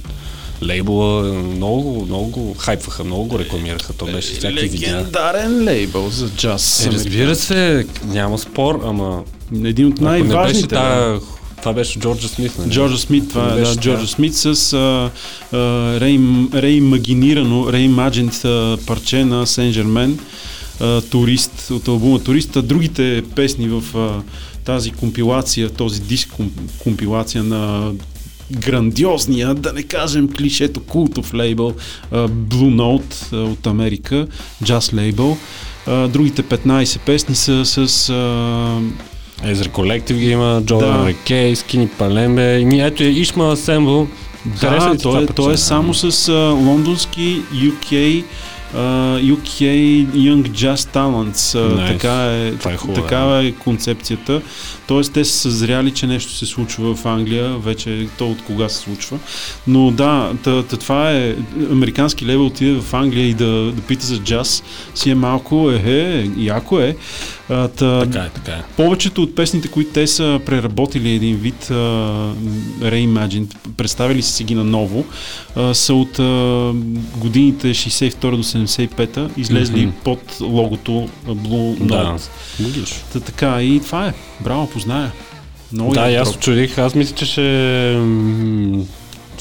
[0.63, 3.93] лейбла, много, много го хайпваха, много го рекламираха.
[3.93, 4.95] То беше всякакви видеа.
[4.95, 6.86] Легендарен лейбъл за джаз.
[6.86, 9.23] Е, разбира се, няма спор, ама
[9.63, 10.76] Един от ако не беше най-важните.
[11.66, 12.70] Това беше Джорджа Смит, нали?
[12.70, 13.76] Джорджа Смит, това е, да.
[13.76, 15.11] Джорджа Смит с а,
[15.51, 18.41] а, реим, реимагинирано, реимаджент
[18.88, 20.20] парче на Сен Жермен,
[21.09, 22.55] турист, от албума Турист.
[22.55, 24.22] А другите песни в а,
[24.66, 27.91] тази компилация, този диск ком, компилация на
[28.51, 31.74] грандиозния, да не кажем клишето, култов лейбъл
[32.13, 34.28] Blue Note от Америка,
[34.63, 35.38] джаз лейбъл.
[35.88, 38.11] Другите 15 песни са с
[39.43, 41.07] Езер Колектив ги има, Джордан Да.
[41.07, 42.59] Рекей, Скини Палембе.
[42.61, 44.07] Ето е Ишма Асембл.
[44.61, 48.23] Да, той е, той е само с а, лондонски UK,
[48.73, 48.79] а,
[49.19, 49.61] UK
[50.07, 51.59] Young Jazz Talents.
[51.59, 51.88] А, Nice.
[51.88, 54.41] Така, е, Това е хубаво, такава е концепцията.
[54.88, 58.77] Тоест те са съзряли, че нещо се случва в Англия, вече то от кога се
[58.77, 59.19] случва.
[59.67, 61.36] Но да, та, та, това е
[61.71, 64.63] американски левел отиде в Англия и да, да пита за джаз,
[64.95, 66.95] си е малко, ехе, яко е.
[67.49, 68.61] А, та, Така е, така е.
[68.77, 72.33] повечето от песните, които те са преработили един вид uh,
[72.81, 75.05] Reimagined, представили са си ги наново,
[75.57, 76.73] uh, са от uh,
[77.17, 79.95] годините 62 до 75-та, излезли Мгм.
[80.03, 81.95] под логото а, Blue Да.
[81.95, 82.29] Note.
[82.63, 82.89] Логиш.
[83.13, 84.13] Та, така, и това е.
[84.43, 85.11] Браво, позная.
[85.73, 87.41] Много Да, аз чудих, аз мисля, че ще...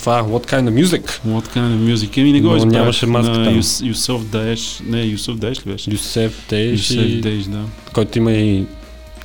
[0.04, 1.02] Това, what kind of music?
[1.26, 2.18] What kind of music?
[2.18, 2.72] Еми не го избрах.
[2.72, 3.50] нямаше маска на.
[3.52, 3.82] Юс,
[4.32, 4.80] Даеш.
[4.86, 5.90] Не, Юсоф Даеш ли беше?
[5.90, 7.20] Юсеф Тейш, Юсеф и...
[7.20, 7.60] Даеш, да.
[7.94, 8.64] който има и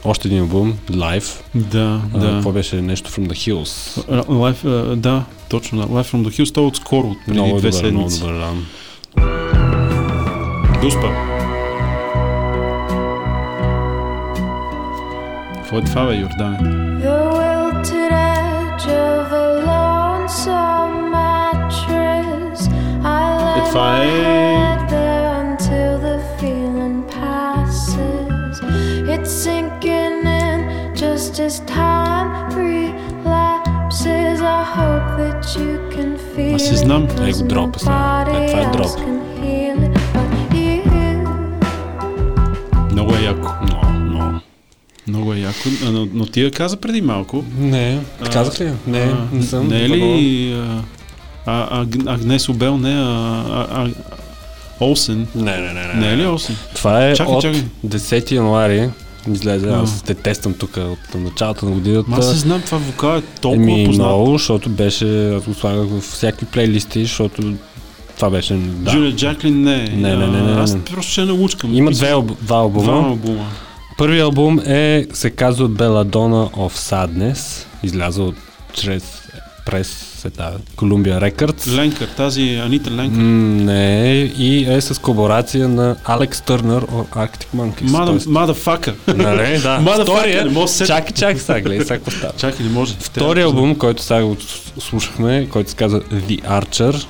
[0.05, 1.41] още един албум, Live.
[1.55, 2.27] Да, А, да.
[2.27, 3.99] какво беше нещо from the Hills?
[4.25, 5.77] Life, а, да, точно.
[5.82, 5.88] да.
[5.88, 8.34] Life from the Hills, то е отскоро, от преди Много две добър, много седмици.
[8.34, 8.51] добър, да.
[10.82, 11.07] Дуспа.
[15.55, 16.78] Какво е това, бе, Йордане?
[23.70, 24.07] Е, това е...
[25.41, 28.55] until the feeling passes.
[29.13, 30.59] It's sinking in
[30.95, 34.38] just as time relapses.
[34.41, 37.03] I hope that you can feel Аз си знам.
[37.03, 37.78] it, Е, го 'cause дропа.
[37.78, 38.89] Е, това е дроп.
[42.91, 43.49] Много е яко.
[43.63, 44.39] Много, много.
[45.07, 45.59] Много е яко.
[45.84, 47.43] Но, но ти я каза преди малко.
[47.57, 48.72] Не, А, казах ли?
[48.88, 49.67] Не, а, не съм.
[49.67, 50.82] Не е ли а,
[51.52, 53.04] а, Аг- Агнес Обел, не, а,
[53.50, 53.89] а, а,
[54.82, 55.28] Олсен.
[55.36, 55.93] Не, не, не, не.
[55.95, 56.56] Не е ли Олсен?
[56.76, 57.64] Това е Чакай, от чакай.
[57.88, 58.89] 10 януари.
[59.28, 59.82] Излезе, А.
[59.82, 62.10] аз те тествам тук от началото на годината.
[62.12, 64.08] Аз се знам, това вокал е толкова Еми, познат.
[64.08, 67.54] много, защото беше, аз го слагах в всякакви плейлисти, защото
[68.16, 68.91] това беше, да.
[68.91, 69.78] Джулия Джаклин не.
[69.78, 70.82] Не, не, не, не, Аз не.
[70.82, 71.76] просто ще научкам.
[71.76, 72.84] Има две, два албума.
[72.84, 73.45] Два албума.
[73.97, 77.39] Първият албум е, се казва Belladonna of Sadness,
[77.84, 78.34] излязъл
[78.74, 79.22] чрез
[79.66, 81.76] презета, Columbia Records.
[81.76, 83.18] Ленкър, тази Анита Ленкър.
[83.20, 87.91] Не, и е с колаборация на Алекс Търнър от Arctic Monkeys.
[87.91, 88.95] Мада, Тоест, мадафака.
[89.07, 89.80] нали, да.
[90.03, 90.88] Втория, не да сетя.
[90.88, 92.34] чакай, чакай сега, гледай сега какво става.
[92.38, 92.93] Чакай, не може.
[92.99, 94.38] Втория албум, който сега го
[94.80, 97.05] слушахме, който се казва The Archer,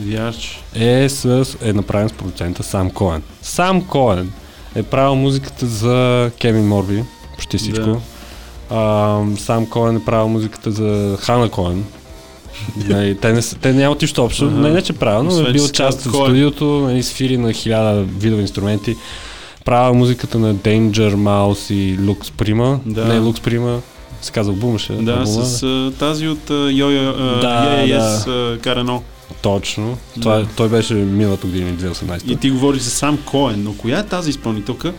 [0.00, 0.60] Вярч.
[0.74, 3.22] е, с, е направен с продуцента Сам Коен.
[3.42, 4.32] Сам Коен
[4.74, 7.02] е правил музиката за Кевин Морби,
[7.34, 7.84] почти всичко.
[7.86, 7.96] Да.
[8.70, 11.84] А, Сам Коен е правил музиката за Хана Коен.
[12.88, 14.44] Нали, те, не, те нямат нищо общо.
[14.44, 14.54] Ага.
[14.54, 18.42] Не, не, че правил, но е бил част от студиото, нали, свири на хиляда видове
[18.42, 18.96] инструменти.
[19.64, 22.78] Правил музиката на Danger Mouse и Lux Prima.
[22.86, 23.04] Да.
[23.04, 23.78] Не, Lux Prima
[24.22, 24.92] се казва Бумаше.
[24.92, 29.02] Да, с а, тази от Йо-Йо, Да, Yes, а, Карано.
[29.42, 29.98] Точно.
[30.20, 30.46] Това, Да.
[30.46, 32.22] Той беше миналата година 2018.
[32.26, 34.92] И ти говориш за сам Коен, но коя е тази изпълнителка?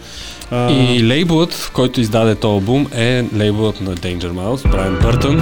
[0.52, 5.38] А, И лейблът, който издаде този албум е лейблът на Danger Mouse, Брайан Бъртън.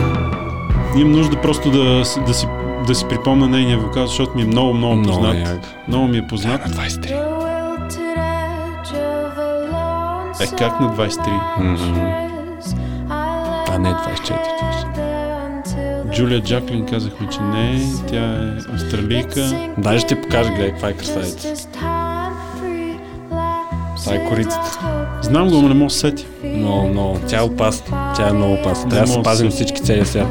[0.97, 1.84] Имам нужда просто да,
[2.27, 2.47] да, си,
[2.88, 5.38] да си припомня нейния вокал, защото ми е много, много Много познат.
[5.39, 5.88] як.
[5.88, 6.67] Много ми е познат.
[6.67, 7.11] На 23.
[7.11, 9.38] Wilted edge of
[10.34, 11.17] a Е, как на 23?
[11.59, 12.13] lonesome
[13.69, 14.53] А не 24.
[16.16, 17.82] Джулия Джаклин казахме, че не.
[18.09, 19.72] Тя е австралийка.
[19.78, 21.68] Дай ще ти покажа, гледай каква е красавица.
[24.03, 24.80] Това е корицата.
[25.22, 26.24] Знам го, но не мога да се сетя.
[26.43, 27.20] Много, много.
[27.28, 28.14] Тя е опасна.
[28.16, 28.89] Тя е много опасна.
[28.89, 30.28] Трябва да се пазим всички целия свят.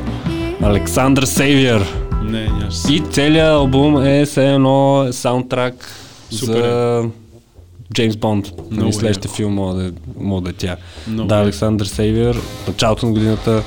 [0.63, 1.87] Александър Сейвиер.
[2.25, 2.77] Не, нямаше.
[2.77, 2.93] се.
[2.93, 5.75] И целият албум е все едно саундтрак
[6.31, 7.05] Супер за
[7.95, 8.47] Джеймс Бонд.
[8.71, 10.77] Много Нали, следващия филм мога да, мога да е тя.
[11.09, 11.35] Много да.
[11.35, 12.41] Александър Сейвиер.
[12.69, 13.63] Началото на годината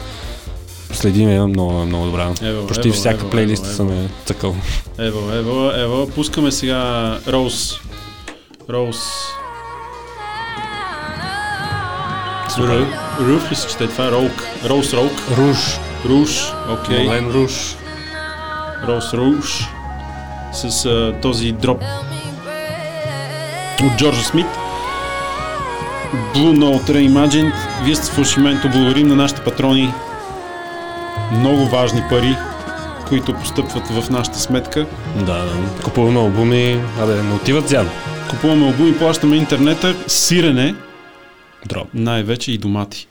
[0.96, 2.32] следим я много, много добра.
[2.42, 4.56] Ево, Почти ево, всяка ево, плейлиста ево, съм е цъкал.
[5.00, 6.10] Ево, ево, ево.
[6.10, 6.82] Пускаме сега
[7.28, 7.80] Роуз.
[8.70, 8.98] Роуз.
[12.58, 12.88] Ру-
[13.20, 13.88] Руф ли се чете?
[13.88, 14.44] Това е Роук.
[14.66, 15.12] Роуз Роук.
[15.38, 15.58] Руш.
[16.06, 16.54] Руш.
[16.70, 17.06] Окей.
[17.06, 17.76] Мален Руш.
[18.88, 19.70] Роуз Руш.
[20.54, 21.82] С а, този дроп
[23.84, 24.46] от Джорджа Смит.
[26.36, 27.54] Blue Note Reimagined.
[27.84, 28.70] Вие сте с фалшименто.
[28.70, 29.94] Благодарим на нашите патрони.
[31.32, 32.38] Много важни пари,
[33.08, 34.86] които постъпват в нашата сметка.
[35.20, 35.84] Да, да.
[35.84, 36.82] Купуваме албуми.
[37.00, 37.90] Абе, не отиват зян.
[38.30, 40.76] Купуваме албуми, плащаме интернета, сирене,
[41.66, 41.88] Дроп.
[41.94, 43.08] най-вече и домати.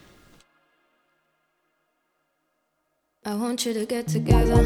[3.26, 4.60] I want you to get together.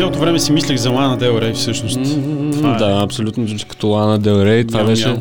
[0.00, 2.00] Цялото време си мислех за Лана Дел Рей всъщност.
[2.52, 2.78] Това е.
[2.78, 4.66] Да, абсолютно звучи като Лана Дел Рей.
[4.66, 5.18] Това Мяу, беше мяу.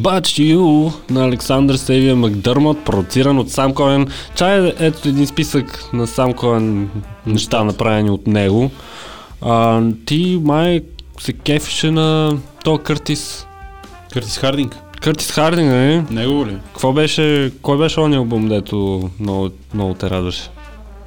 [0.00, 4.08] But You на Александър Севия Макдърмот, продуциран от Сам Коен.
[4.34, 6.90] Чай ето един списък на Сам Коен
[7.26, 8.70] неща направени от него.
[9.40, 10.80] А, ти май
[11.20, 13.46] се кефеше на то Къртис.
[14.12, 14.76] Къртис Хардинг.
[15.00, 16.02] Къртис Хардинг, нали?
[16.10, 16.56] Него ли?
[16.72, 20.42] Какво беше, кой беше ония албум, дето много, много те радваше?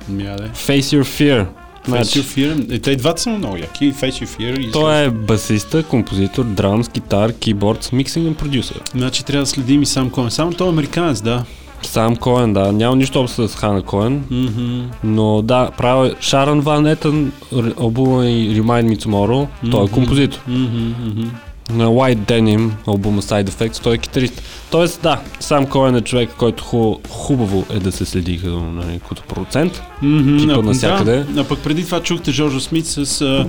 [0.10, 0.44] Мяде.
[0.44, 1.46] Face Your Fear.
[1.88, 2.84] Значи, Fear.
[2.84, 3.94] Те и двата са много яки.
[3.94, 4.72] Face Fear и...
[4.72, 8.82] той е басиста, композитор, драмс, гитар, кейборд, миксинг и продюсер.
[8.96, 10.32] Значи трябва да следим и сам Коен.
[10.32, 11.44] Само той е американец, да.
[11.82, 12.72] Сам Коен, да.
[12.72, 14.24] Няма нищо общо с Хана Коен.
[14.32, 14.82] Мгм.
[15.04, 17.32] Но да, правил е Шаран Ван Етън,
[17.80, 20.40] албума и Remind Me Tomorrow, той е композитор.
[20.48, 21.32] Мгм, мгм.
[21.70, 24.42] На White Denim, албума Side Effects, той е китарист.
[24.72, 29.00] Тоест, да, сам Коен е човек, който ху, хубаво е да се следи като, нали,
[29.10, 29.82] като продуцент.
[30.02, 31.24] Мгм, Пипа а, навсякъде.
[31.30, 33.46] Да, а пък преди това чухте Жоржо Смит с а,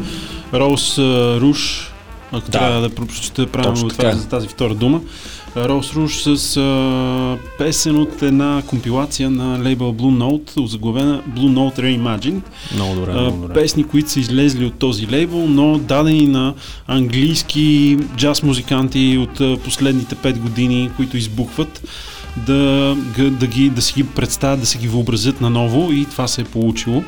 [0.54, 1.92] Роуз а, Руш.
[2.32, 2.58] Ако Да.
[2.58, 5.00] трябва да прочета правилно това, за тази втора дума.
[5.58, 11.78] Роуз Руш с а, песен от една компилация на лейбъл Blue Note, озаглавена Blue Note
[11.78, 12.40] Reimagined.
[12.74, 13.54] Много добре, А, много добре.
[13.54, 16.54] песни, които са излезли от този лейбъл, но дадени на
[16.86, 21.88] английски джаз музиканти от а, последните 5 години, които избухват,
[22.36, 22.94] да,
[23.30, 26.44] да, ги, да си ги представят, да си ги въобразят наново и това се е
[26.44, 27.02] получило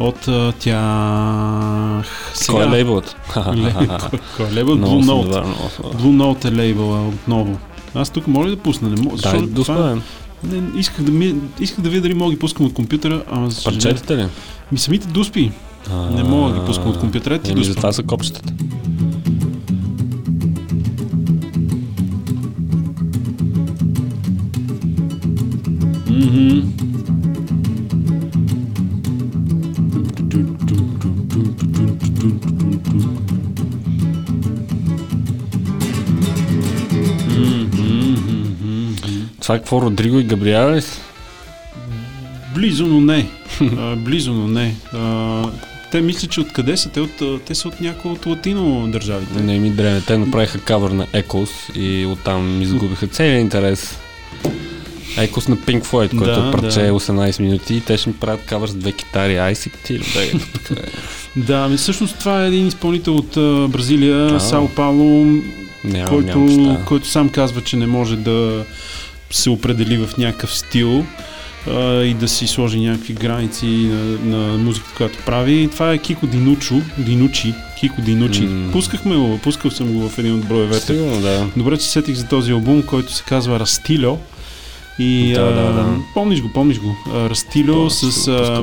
[0.00, 2.32] от а, тях.
[2.48, 3.16] Кой е лейбълът?
[3.30, 3.72] Лей-
[4.08, 4.76] кой- Кой е лейбъл?
[4.76, 5.44] Много Blue Note.
[5.94, 7.58] Blue Note е лейбъла отново.
[7.94, 8.88] Аз тук мога ли да пусна?
[8.88, 9.16] Не мога.
[9.16, 9.96] Защото да това-
[10.44, 13.50] не, исках, да ми, исках да видя дали мога да ги пускам от компютъра, ама
[13.50, 14.26] за Парчетите ли?
[14.72, 15.52] Ми самите дуспи.
[16.10, 17.38] Не мога да ги пускам от компютъра.
[17.38, 17.72] Ти Еми, дуспа.
[17.72, 18.52] затова са копчетата.
[26.08, 26.62] Мгм.
[39.48, 41.00] Това е какво, Родриго и ли са?
[42.54, 43.26] Близо, но не.
[43.78, 44.74] А, близо, но не.
[44.92, 45.42] А,
[45.92, 46.88] те мисля, че откъде са?
[46.88, 49.40] Те, от, те са от някои от латино държавите.
[49.40, 50.02] Не ми дреме.
[50.06, 53.98] Те направиха кавър на Echoes и оттам ми изгубиха целият интерес.
[55.16, 56.92] Echoes на Pink Floyd, което Да, парче да.
[56.92, 59.54] 18 минути и те ще ми правят кавър с две китари.
[59.84, 60.32] Ти, бе.
[61.36, 64.40] Да, ами всъщност това е един изпълнител от а, Бразилия.
[64.40, 65.26] Сао Пауло,
[66.08, 68.64] който, който сам казва, че не може да
[69.30, 71.04] се определи в някакъв стил
[71.70, 75.62] а, и да си сложи някакви граници на, на музиката, която прави.
[75.62, 78.42] И това е Кико Динучо, Динучи, Кико Динучи.
[78.42, 78.72] М.
[78.72, 80.86] Пускахме го, пускал съм го в един от броевете.
[80.86, 81.46] Сигурно, да.
[81.56, 84.18] Добре, че сетих за този албум, който се казва Растило.
[84.98, 85.96] И Да, а, да, да.
[86.14, 86.96] помниш го, помниш го.
[87.86, 88.28] Да, с...
[88.28, 88.62] А,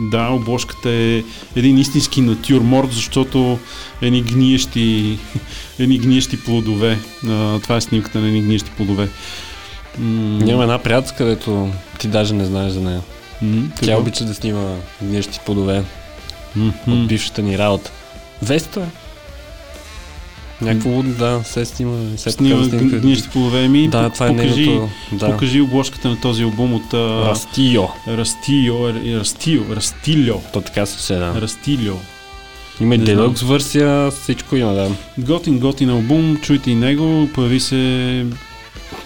[0.00, 1.22] да, обложката е
[1.56, 3.58] един истински натюрморт, защото
[4.02, 5.18] едни гниещи,
[5.78, 6.98] едни гниещи плодове.
[7.28, 9.08] А, това е снимката на едни гниещи плодове.
[9.98, 11.68] М, Няма една приятелка, където
[11.98, 13.00] ти даже не знаеш за нея.
[13.42, 14.00] м, Тя какво?
[14.00, 15.84] обича да снима гнещи плодове
[16.56, 16.72] м.
[16.88, 17.90] от бившата ни работа.
[18.42, 18.86] Веста.
[20.60, 21.96] Някакво лудо, да, се снима.
[22.16, 22.96] Се Снима показва снимка.
[22.96, 23.68] г- гниещи плодове.
[23.68, 24.88] Ми, Да, това е покажи, нейното.
[25.12, 25.26] Да.
[25.26, 27.82] покажи обложката на този албум от Растио.
[28.08, 30.34] Растио, Растио, Растилио.
[30.52, 31.40] То така се да.
[31.40, 31.94] Растилио.
[32.80, 34.88] Има и делюкс версия, всичко има, да.
[35.18, 38.26] Готин, готин албум, чуйте и него, появи се,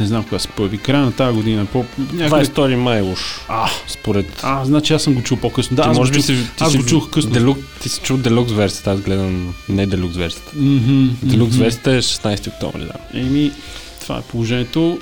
[0.01, 2.45] не знам кога се появи, края на тази година, по някъде...
[2.45, 3.21] 22 май уж.
[3.49, 4.41] А, Според...
[4.43, 5.77] а, значи аз съм го чул по-късно.
[5.77, 7.31] Да, ти аз може би си, ти аз си го чух късно.
[7.31, 10.53] Делюк, ти си чул делюкс версията, аз гледам не делюкс версията.
[10.57, 11.65] Мгм, Делюкс мгм.
[11.65, 13.19] версията е 16 октомври, да.
[13.21, 13.53] Еми,
[14.01, 14.99] това е положението.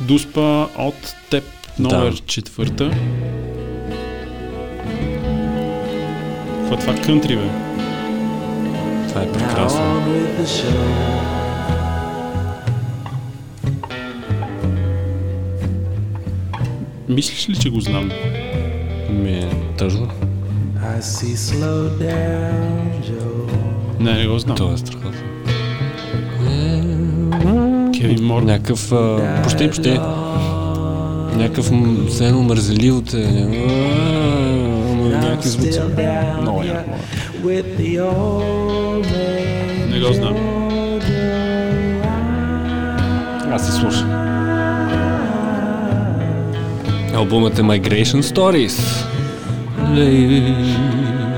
[0.00, 1.44] Дуспа от теб,
[1.78, 2.90] номер четвърта.
[6.64, 7.48] Това, това кънтри, бе.
[9.08, 10.02] Това е прекрасно.
[17.14, 18.10] Мислиш ли, че го знам?
[19.10, 19.48] Ми е
[19.78, 20.08] тъжно.
[24.00, 24.56] Не, не го знам.
[24.56, 25.20] Това е страхотно.
[28.00, 28.42] Кевин Мор.
[28.42, 28.92] Някакъв...
[28.92, 29.90] а, Почти, почти.
[31.36, 31.70] Някакъв
[32.08, 33.20] все едно мързеливото е.
[35.10, 35.80] Някакви звуци.
[36.40, 36.90] Много яко.
[39.90, 40.36] Не го знам.
[43.52, 44.08] Аз се слушам.
[47.14, 49.06] Албумът е Migration Stories.
[49.94, 51.32] Лейбълът.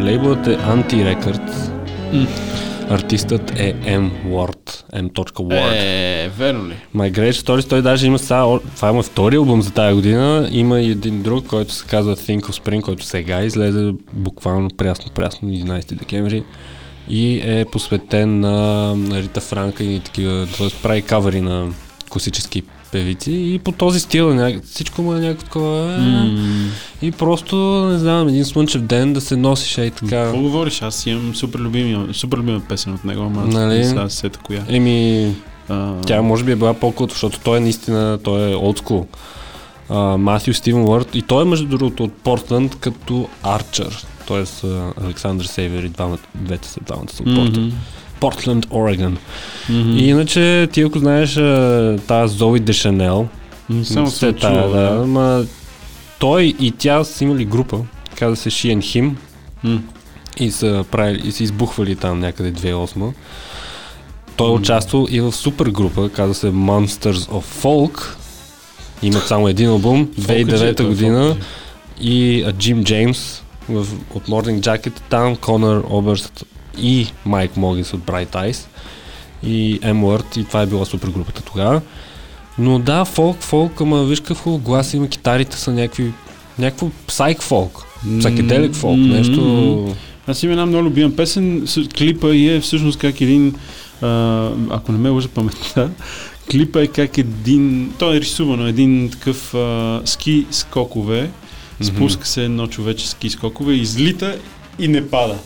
[0.00, 1.72] Лейбълът е Anti-Records.
[2.12, 2.26] М.
[2.90, 4.10] Артистът е M.
[4.26, 4.84] Ward.
[4.94, 5.72] M.Ward.
[5.74, 6.74] Е, верно ли?
[6.96, 10.80] Migration Stories, той даже има сега, това е му втори албум за тази година, има
[10.80, 15.94] и един друг, който се казва Think of Spring, който сега излезе буквално прясно-прясно 11
[15.94, 16.44] декември
[17.08, 20.68] и е посветен на, на Рита Франка и такива, т.е.
[20.82, 21.68] прави кавери на
[22.10, 22.62] класически
[22.94, 24.64] певици и по този стил е няк...
[24.64, 26.70] всичко му е някакво такова е, М,
[27.02, 27.56] и просто,
[27.92, 30.08] не знам, един слънчев ден да се носиш ей така.
[30.24, 30.82] Какво говориш?
[30.82, 33.84] Аз имам супер любима, супер любима песен от него, ама Нали?
[33.84, 34.64] сега се сета коя.
[34.68, 35.34] Еми,
[35.68, 39.06] А, Тя може би е била по-култ, защото той е наистина, той е олдскул.
[40.18, 44.06] Матю Стивен Уърд и той е между другото от Портланд като Арчер.
[44.30, 44.44] А,
[45.04, 47.56] Александър Сейвер и двамата, двете са двамата са от Портланд.
[47.56, 47.76] мгм,
[48.24, 49.18] Портленд, Орегон.
[49.70, 49.96] мгм.
[49.98, 51.34] И иначе ти ако знаеш
[52.06, 53.28] тази Зои Дешанел,
[53.84, 55.06] Само тая, чувал, да, да.
[55.06, 55.44] ма,
[56.18, 57.78] той и тя са имали група,
[58.18, 59.12] каза се She and Him
[59.64, 59.82] М,
[60.40, 63.12] и са, правили, и са избухвали там някъде 2008.
[64.36, 68.00] Той е участвал и в супер група, казва се Monsters of Folk.
[69.02, 71.36] Имат само един албум, Folk е, че е 2009 година.
[72.00, 76.44] И а, Джим Джеймс в, от Morning Jacket, там Конър Оберст
[76.78, 78.66] и Майк Могис от Bright Eyes
[79.42, 81.80] и M Word и това е била супер групата тогава.
[82.58, 86.12] Но да, фолк, фолк, ама виж хубав глас има, китарите са някакви,
[86.58, 87.84] някакво псайк фолк,
[88.20, 89.94] псакеделик фолк, М, нещо...
[90.26, 91.66] Аз имам една много любима песен,
[91.98, 93.54] клипа и е всъщност как един,
[94.02, 95.90] а, ако не ме лъжа паметта,
[96.50, 101.30] клипа е как един, той е рисувано, един такъв а, ски скокове,
[101.82, 104.36] спуска се едно човече ски скокове, излита
[104.78, 105.38] и не пада.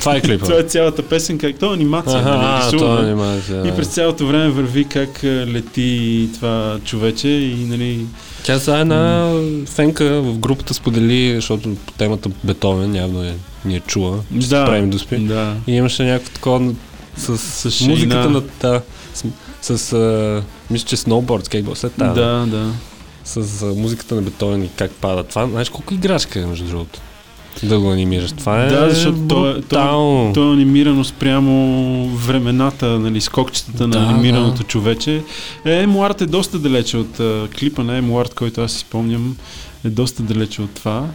[0.00, 0.44] Това е клипа.
[0.44, 2.96] Това е цялата песен, как то е анимация, Аха, нали, а, рисувана.
[2.96, 3.68] това няма да...
[3.68, 8.06] И през цялото време върви как лети това човече и нали...
[8.44, 9.32] Тя са една
[9.66, 14.46] фенка в групата сподели, защото темата Бетовен явно е, ни е чула, Да.
[14.58, 14.64] да.
[14.64, 15.16] правим доспи.
[15.16, 15.54] Да.
[15.66, 16.72] И имаше някакво такова
[17.16, 18.42] с, С с музиката на...
[18.60, 18.80] Да,
[19.62, 22.06] с, с а, мисля, че сноуборд, скейтборд, след това.
[22.06, 22.70] Да, да.
[23.24, 25.24] С а, музиката на Бетовен и как пада.
[25.24, 27.00] Това, знаеш колко играчка е, между другото?
[27.62, 28.32] Да го анимираш.
[28.32, 30.32] Това е Да, защото то е- то- брутално.
[30.32, 31.54] То е анимирано спрямо
[32.08, 34.62] времената, нали, скокчетата Да, на анимираното да.
[34.64, 35.22] човече.
[35.64, 39.36] Е, Емуарт е доста далече от а, клипа на Емуарт, който аз си спомням,
[39.84, 41.06] е доста далече от това.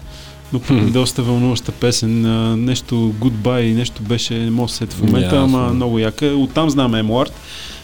[0.54, 0.92] Но пък е Хм.
[0.92, 2.26] доста вълнуваща песен.
[2.26, 5.58] А, нещо Goodbye, нещо беше, не мога да се сетя в момента, Ясно.
[5.58, 6.26] ама много яка.
[6.28, 7.34] Оттам знам Емуарт,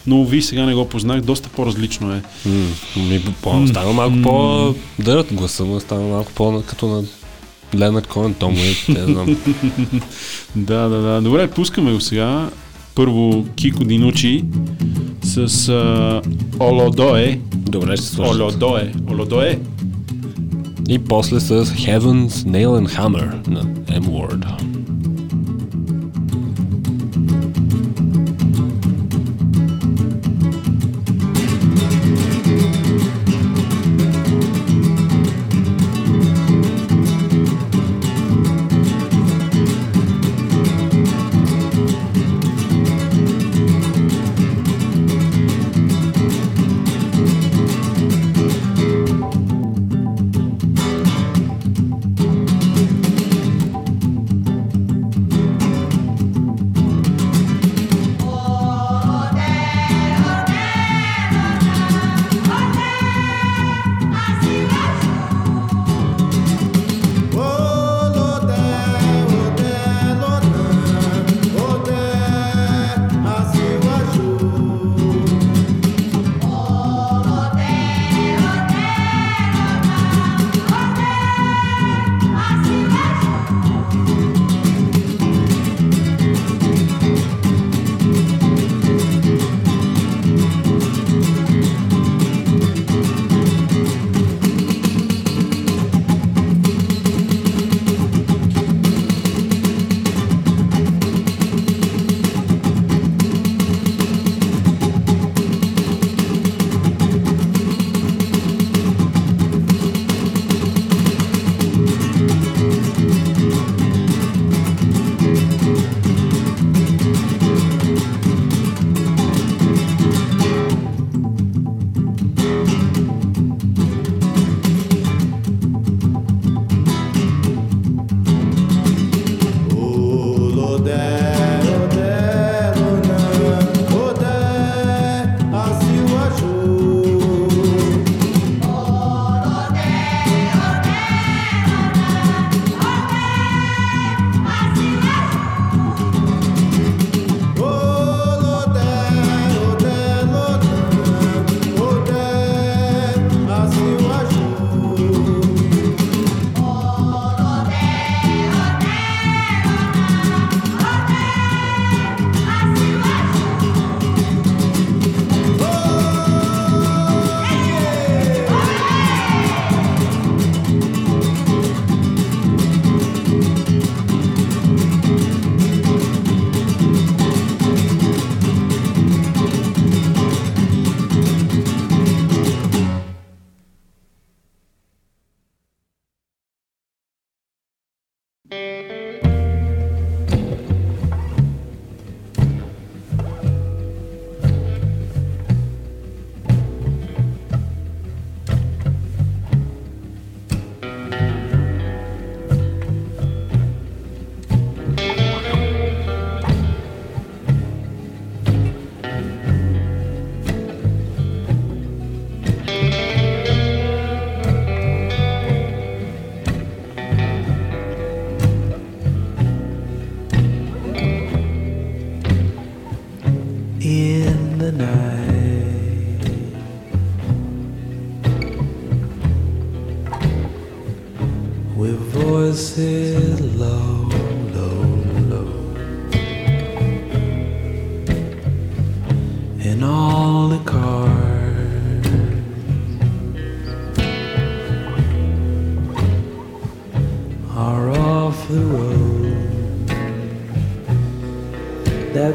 [0.08, 2.22] но ви сега не го познах, доста по-различно е.
[2.45, 2.66] М,
[2.99, 4.24] Ми, по, стана малко м.
[4.24, 7.03] по-дърт гласа му, стана малко по като на
[7.74, 9.38] Ленард Коен, Том Уейт, не знам.
[10.55, 11.22] Да, да, да.
[11.22, 12.49] Добре, пускаме го сега.
[12.95, 14.43] Първо Кико Динучи
[15.24, 16.22] с а,
[16.59, 17.39] Олодое.
[17.53, 18.36] Добре, ще слушат.
[18.36, 18.93] Олодое.
[19.09, 19.59] Олодое.
[20.89, 24.75] И после с Heaven's Nail and Hammer на M-Word.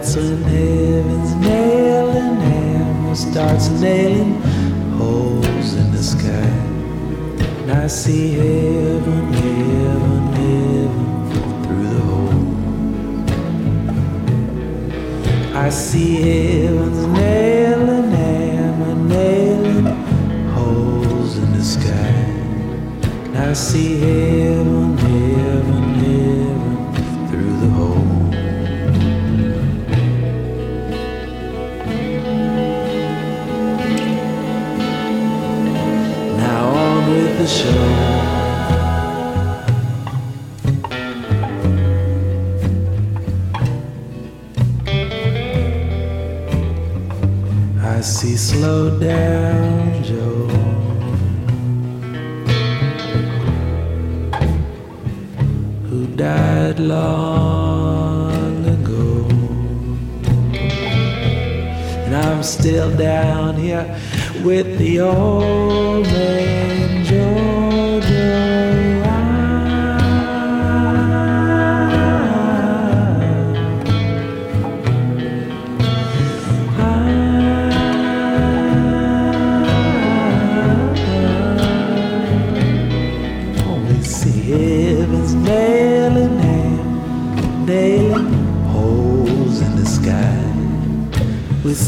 [0.03, 0.40] dancing.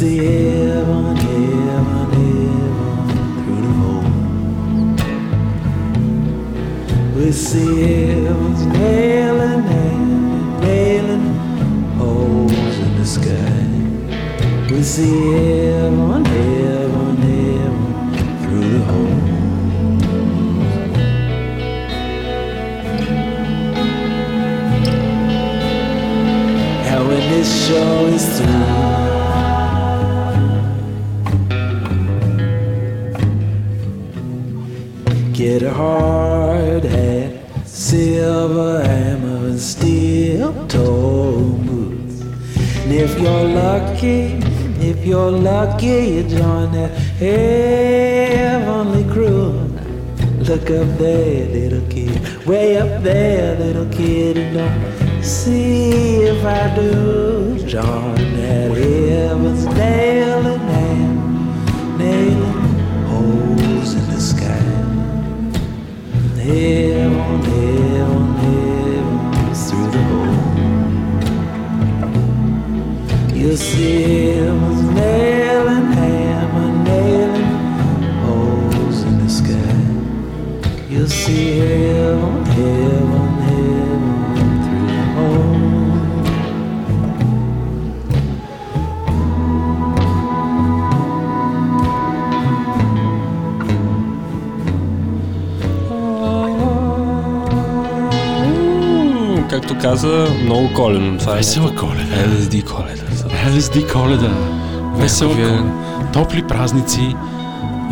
[0.02, 0.41] see it.
[106.12, 107.14] топли празници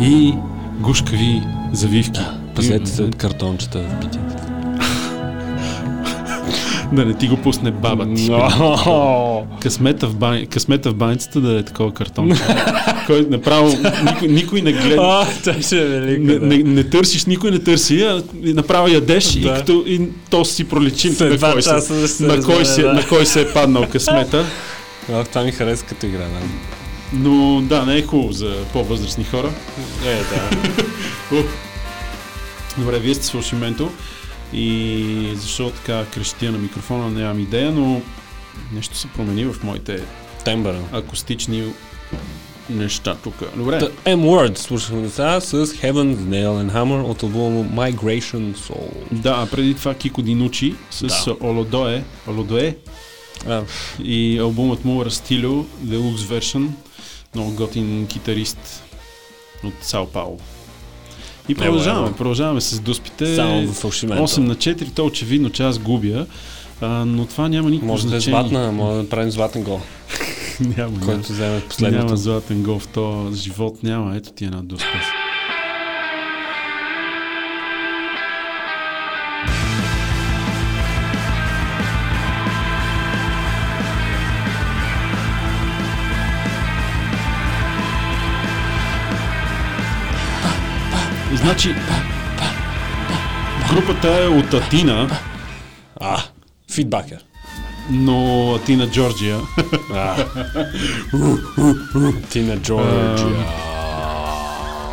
[0.01, 0.33] и
[0.79, 1.41] гушкави
[1.73, 2.21] завивки.
[2.55, 4.43] Пазете се от картончета в битите.
[6.91, 8.31] да не ти го пусне баба ти.
[8.31, 9.43] No.
[9.61, 10.47] Късмета, в бани...
[10.47, 12.31] Късмета в баницата да е такова картон.
[13.07, 15.01] Кой направо никой, никой не гледа.
[15.47, 16.45] А, е велико, не, да.
[16.45, 19.39] не, не, търсиш, никой не търси, а направо ядеш да.
[19.39, 21.37] и, като, и то си пролечи на кой, да
[22.19, 22.93] на, кой се, да.
[22.93, 24.45] на кой се е паднал късмета.
[25.07, 26.19] това ми харесва като игра.
[26.19, 26.70] Да.
[27.13, 29.51] Но да, не е хубаво за по-възрастни хора.
[30.05, 30.57] Е, да.
[32.77, 33.91] Добре, вие сте с Менто
[34.53, 38.01] и защо така крещия на микрофона, нямам идея, но
[38.73, 40.03] нещо се промени в моите
[40.45, 40.79] тембъра.
[40.91, 41.73] Акустични
[42.69, 43.35] неща тук.
[43.55, 43.79] Добре.
[43.79, 49.11] The M-Word слушахме сега с Heaven's Nail and Hammer от албума Migration Soul.
[49.11, 51.35] Да, а преди това Кико Динучи с да.
[51.47, 52.77] Олодое, Олодое
[53.47, 53.61] а.
[54.03, 56.67] и албумът му Растилио Deluxe Version
[57.35, 58.83] много готин китарист
[59.63, 60.39] от Сао Пауло.
[61.49, 62.15] И продължаваме, ево.
[62.17, 63.35] продължаваме с дуспите.
[63.35, 64.23] само в фалшимента.
[64.23, 66.25] 8 на 4, то очевидно, че аз губя,
[66.81, 68.39] а, но това няма никакво Може да е значение.
[68.49, 69.81] златна, може да направим златен гол,
[70.59, 71.05] няма, няма.
[71.05, 72.05] който вземе последното.
[72.05, 74.15] Няма златен гол в то живот, няма.
[74.15, 74.87] Ето ти една дуспа.
[91.41, 91.75] Значи,
[93.73, 95.09] групата е от Атина,
[96.01, 96.17] А,
[96.71, 97.17] фидбакер.
[97.89, 99.39] но Атина, Джорджия.
[99.93, 100.15] А.
[102.29, 103.45] Тина Джорджия.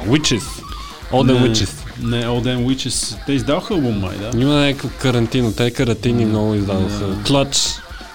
[0.07, 0.43] Witches.
[1.12, 1.70] Не, Witches.
[2.03, 3.16] Не, Olden Witches.
[3.27, 4.41] Те издаваха албум май, да?
[4.41, 5.53] Има някакво карантино.
[5.53, 7.23] Те карантини много издадоха.
[7.27, 7.57] Клъч.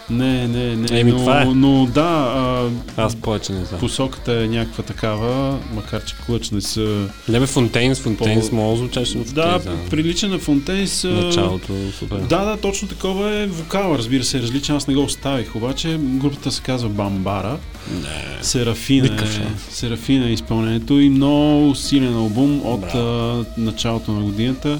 [0.10, 1.00] Не, не, не.
[1.00, 1.46] Еми, но, това е.
[1.46, 3.80] но да, а, Аз повече не знам.
[3.80, 7.08] посоката е някаква такава, макар че клъч не са...
[7.30, 9.90] Лебе Фонтейнс, Фонтейнс По- много звучеше на Да, Фонтейнс.
[9.90, 11.04] прилича на Фонтейнс.
[11.04, 12.18] Началото, супер.
[12.18, 15.98] Да, да, точно такова е вокала, разбира се, е различен, аз не го оставих, обаче
[16.00, 17.58] групата се казва Бамбара,
[17.94, 18.44] Не.
[18.44, 19.44] Серафина, Никакъв е.
[19.70, 23.00] Серафина е изпълнението и много силен албум от Браво.
[23.00, 24.80] а, началото на годината,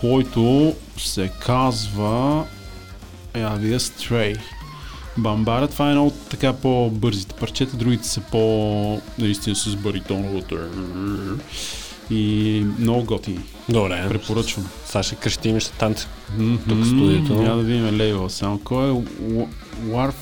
[0.00, 2.44] който се казва
[3.34, 4.36] я видя Stray.
[5.18, 10.58] Бамбара, това е едно от така по-бързите парчета, другите са по наистина с баритоновото
[12.10, 13.40] и много готини.
[13.68, 14.04] Добре.
[14.08, 14.68] Препоръчвам.
[14.86, 16.06] Сега ще крещим и ще танци.
[16.68, 17.42] Тук в студиото.
[17.42, 18.58] Няма да видим лейбъл само.
[18.58, 19.48] Кой е Wa-
[19.86, 20.14] Warf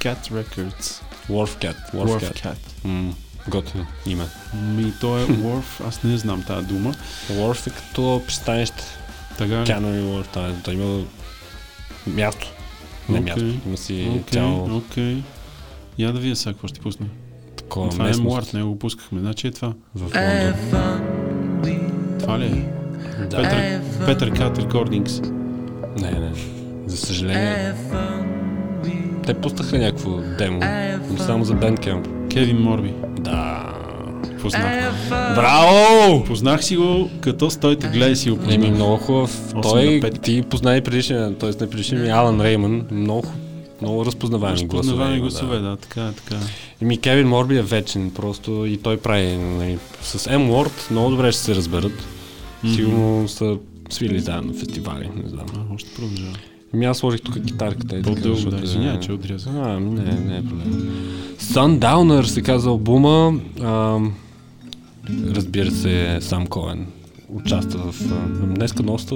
[0.00, 1.00] Cat Records?
[1.30, 1.76] Warf Cat.
[1.94, 3.12] Warf Warf Cat.
[3.48, 4.24] Готино име.
[4.54, 6.94] Ми, то е Warf, аз не знам тази дума.
[7.32, 8.84] Warf е като пристанище.
[9.38, 9.54] Така?
[9.64, 10.54] Canary Wharf.
[10.64, 11.02] Той има
[12.06, 12.46] място.
[13.08, 13.24] Не Окей.
[13.34, 13.60] място.
[13.66, 15.16] Има си Окей, цяло окей.
[15.98, 17.06] Я да видя сега какво ще ти пусне.
[17.56, 19.20] такова това е местност Муарт, не го пускахме.
[19.20, 19.72] Значи е това.
[19.94, 21.80] в Лондон.
[22.20, 22.68] Това ли е?
[23.24, 23.36] Да.
[23.36, 25.20] Петър, Петър Кат Рекордингс.
[26.00, 26.32] Не, не.
[26.86, 27.72] За съжаление.
[29.26, 30.60] Те пуснаха някакво демо.
[31.10, 32.28] но Само за Bandcamp.
[32.30, 32.94] Кевин Морби.
[33.20, 33.72] Да.
[34.44, 35.08] Познах.
[35.10, 36.24] Браво!
[36.24, 38.70] Познах си го, като стойте гледай си го Еми, познах.
[38.70, 39.54] много хубав.
[39.62, 41.50] Той, на ти позна и предишния, т.е.
[41.60, 42.86] не предишния ми, Алан Реймън.
[42.90, 43.24] Много,
[43.82, 44.78] много разпознаваеми гласове.
[44.78, 45.62] Разпознавани има, гласове, да.
[45.62, 46.40] да, така, така.
[46.82, 51.40] Еми, Кевин Морби е вечен просто и той прави нали, с M-Word много добре ще
[51.40, 52.06] се разберат.
[52.74, 53.56] Сигурно са
[53.90, 55.46] свили заедно на фестивали, не знам.
[55.56, 56.36] А, още продължава.
[56.74, 59.52] Ами аз сложих тук китарката По-дълго, да, е- извинявай, че отрязах.
[59.54, 60.90] А, не, не е проблем.
[61.40, 63.34] Sundowner се казва албума.
[63.62, 63.98] А,
[65.10, 66.86] разбира се, Сам Коен
[67.28, 68.02] участва в...
[68.54, 69.14] Днеска доста,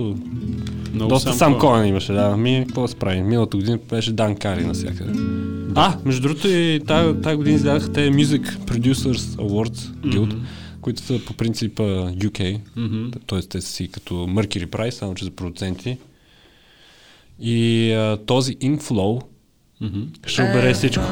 [0.95, 1.87] Много доста сам Сам Коен.
[1.87, 2.37] Имаше, да.
[2.37, 3.23] Ми, какво да се прави?
[3.23, 5.13] Миналата година беше Дан Кари навсякъде.
[5.75, 10.37] А, между другото и тази, година издадаха те Music Producers Awards Guild,
[10.81, 11.83] които са по принцип а,
[12.13, 13.09] UK, Мгм.
[13.27, 13.41] т.е.
[13.41, 15.99] те са си като Mercury Price, само че за продуценти.
[17.41, 19.23] И а, този Inflow
[19.81, 20.01] Мгм.
[20.27, 21.05] ще обере всичко.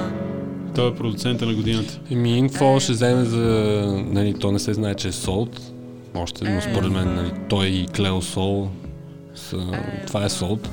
[0.76, 2.00] Той е продуцента на годината.
[2.10, 3.42] Еми, инфо ще вземе за...
[4.06, 5.72] Нали, то не се знае, че е Солт.
[6.14, 8.68] Още, но според мен нали, той и Клео Сол
[9.34, 9.58] са,
[10.06, 10.70] това е Солт.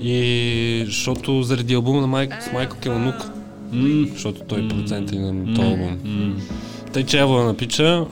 [0.00, 3.14] И защото заради албума на Майк, с Майкъл Келанук,
[3.72, 5.98] М, защото той е продуцент и на този албум.
[6.04, 6.34] м.
[6.92, 8.06] Тъй, че ево да напича,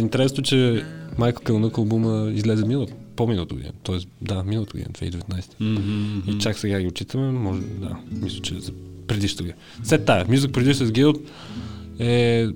[0.00, 0.84] интересно, че
[1.18, 3.72] Майкъл Келанук албума излезе миналата, по-миналата година.
[3.82, 5.54] Тоест, да, миналата година, 2019.
[5.60, 8.72] Мгм, И чак сега ги отчитаме, може, да, мисля, че за
[9.06, 9.56] предишната година.
[9.82, 11.20] След тая, Music Producers Guild
[11.98, 12.46] е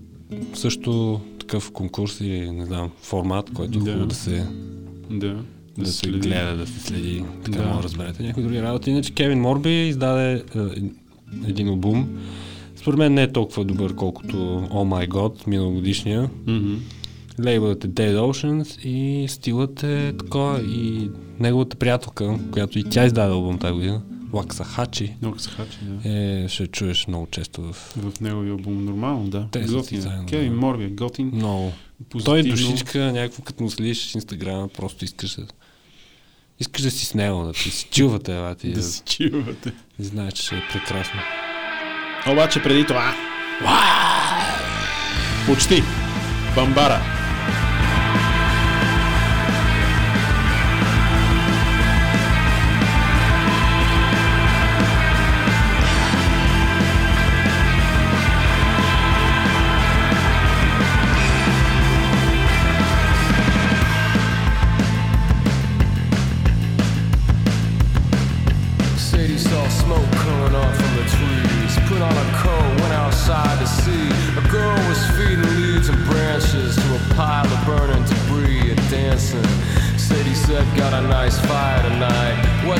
[0.54, 3.90] също такъв конкурс или, не знам, формат, който е Да.
[3.90, 4.46] хубаво да се,
[5.10, 5.36] Да.
[5.78, 6.18] да се следи.
[6.18, 7.68] гледа, да се следи, така Да.
[7.68, 7.76] да.
[7.76, 8.90] да разберете някои други работи.
[8.90, 10.40] Иначе Кевин Морби издаде е,
[11.48, 12.08] един албум.
[12.76, 14.36] Според мен не е толкова добър, колкото
[14.72, 16.30] Oh My God, миналогодишния.
[17.44, 21.10] Лейбълът е Dead Oceans и стилът е такова и
[21.40, 24.02] неговата приятелка, която и тя издаде албум тази година,
[24.32, 26.08] Лакса Хачи, Много се хачи, да.
[26.10, 29.48] е, ще чуеш много често в В неговия албум нормално, да.
[29.50, 30.00] Те готин.
[30.00, 30.88] заедно, Кевин да.
[30.88, 31.30] Готин.
[31.34, 31.72] много.
[32.24, 35.46] Той е душичка, някакво като му следиш в Инстаграма, просто искаш да
[36.60, 39.72] искаш да си с него, да си чилвате, а ти Да си чивате.
[39.98, 41.20] и знаеш, че ще е прекрасно.
[42.32, 43.14] Обаче преди това...
[45.46, 45.82] Почти.
[46.54, 47.17] Бамбара.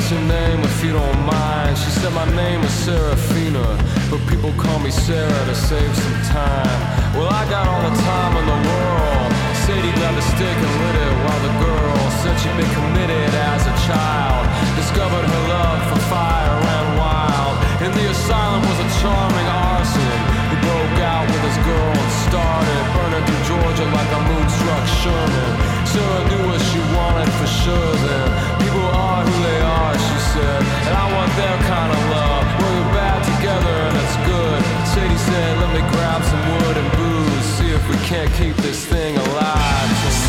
[0.09, 1.77] Your name if you don't mind?
[1.77, 3.61] She said, My name is Serafina,
[4.09, 6.79] but people call me Sarah to save some time.
[7.13, 9.29] Well, I got all the time in the world.
[9.69, 13.61] Sadie grabbed a stick and lit it while the girl said she'd been committed as
[13.69, 14.49] a child.
[14.81, 17.55] Discovered her love for fire ran wild.
[17.85, 20.58] In the asylum was a charming arson
[21.01, 25.51] out with his girl and started burning through Georgia like a moonstruck Sherman.
[25.87, 28.27] Sarah knew what she wanted for sure then.
[28.59, 32.45] People are who they are, she said, and I want their kind of love.
[32.59, 34.59] Where we're bad together and it's good.
[34.91, 38.85] Sadie said, let me grab some wood and booze, see if we can't keep this
[38.85, 39.69] thing alive.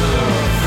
[0.01, 0.60] Seraphina,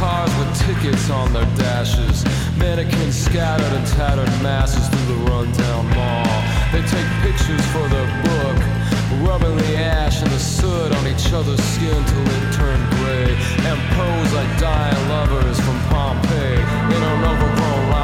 [0.00, 2.24] cars with tickets on their dashes,
[2.56, 6.36] mannequins scattered in tattered masses through the rundown mall.
[6.72, 8.58] They take pictures for their book,
[9.28, 13.28] rubbing the ash and the soot on each other's skin till it turned gray,
[13.68, 16.56] and pose like dying lovers from Pompeii
[16.96, 17.99] in an overgrown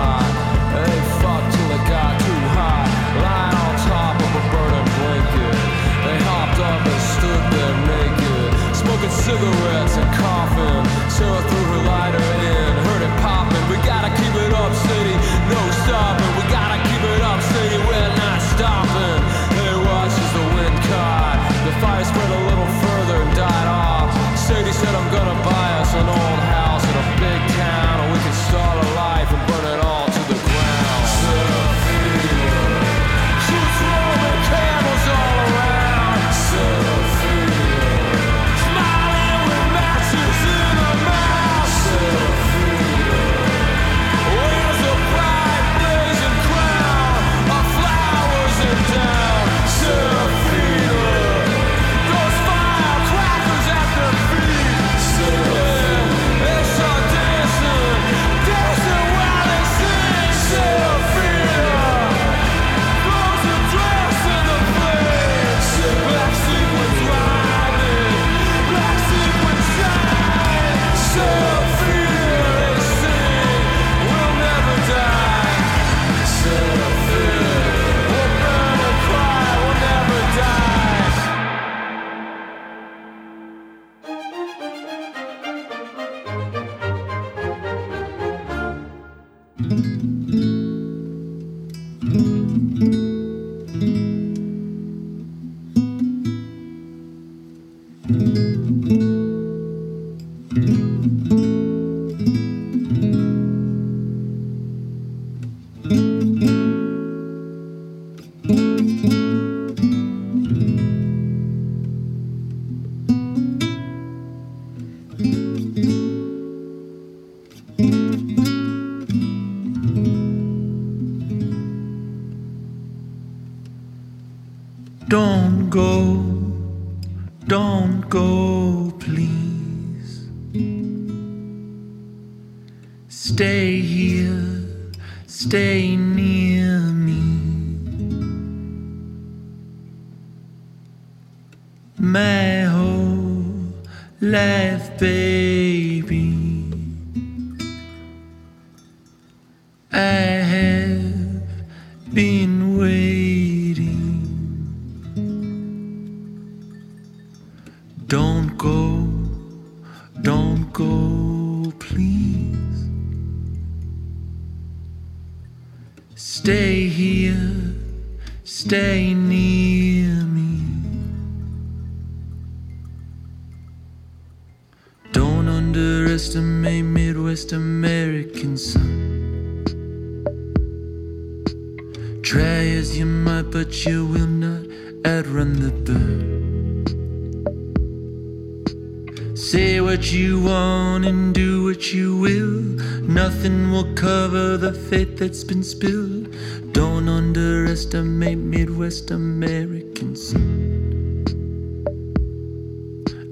[198.51, 201.24] Midwest American sun.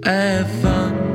[0.05, 1.14] I have fun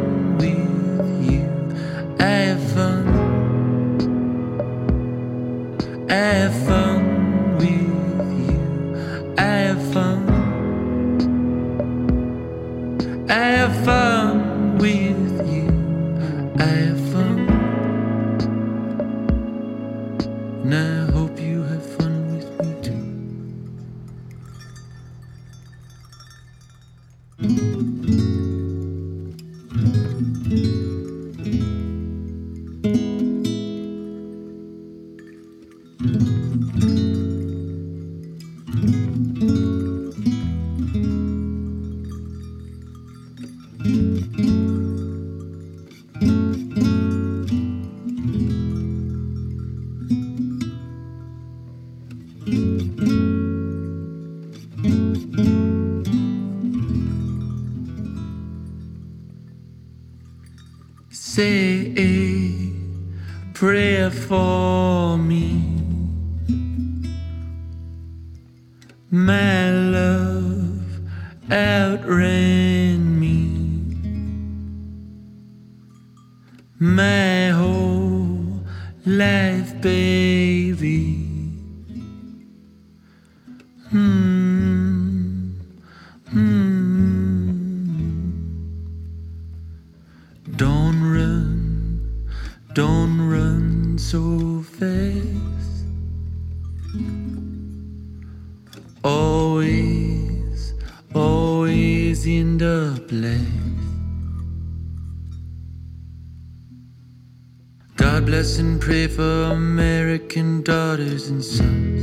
[111.29, 112.01] and sons.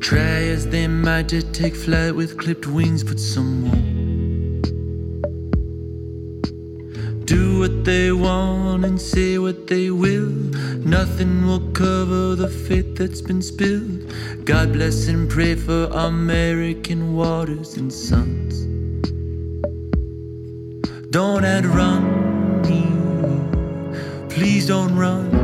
[0.00, 4.02] Try as they might to take flight with clipped wings, but some won't.
[7.26, 10.28] Do what they want and say what they will.
[10.84, 14.12] Nothing will cover the fate that's been spilled.
[14.44, 18.66] God bless and pray for American waters and sons.
[21.10, 22.86] Don't outrun me.
[24.28, 25.41] Please don't run.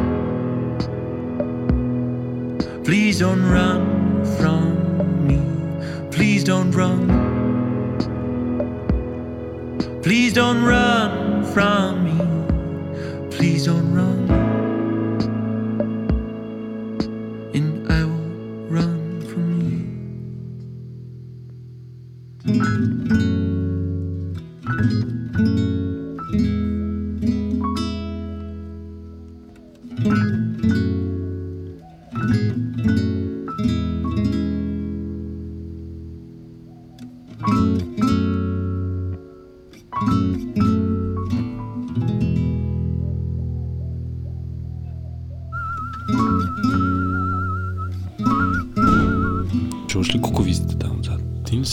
[2.89, 5.39] Please don't run from me.
[6.10, 7.06] Please don't run.
[10.02, 11.88] Please don't run from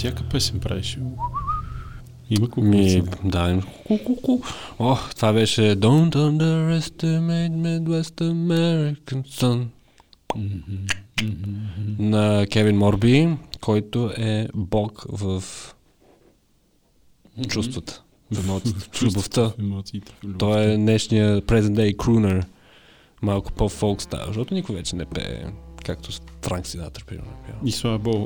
[0.06, 0.98] всяка песен правиш.
[2.30, 3.02] Има кукувица.
[3.23, 4.40] да, им- ку-ку-ку.
[4.80, 9.65] О, това беше Don't underestimate Midwest American Sun
[11.99, 13.30] на Кевин Морби,
[13.61, 15.44] който е бог в
[17.49, 18.02] чувствата.
[18.32, 18.80] В емоциите.
[18.91, 19.52] в любовта.
[20.40, 22.45] Той е днешния present day crooner.
[23.22, 25.45] Малко по-фолк става, защото никой вече не пее,
[25.86, 26.10] както
[26.41, 27.32] Франк Синатър, примерно.
[27.48, 27.52] е.
[27.66, 27.74] И.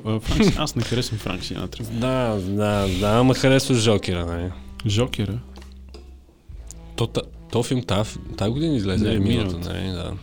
[0.06, 1.84] А, Франк, аз не харесвам Франк Синатра.
[1.84, 4.52] Да, да, да, ама харесваш Жокера, нали?
[4.88, 5.40] Жокера.
[6.96, 7.08] То,
[7.52, 9.74] то филм тази та година излезе, Не, миналата.
[9.74, 10.14] нали, да.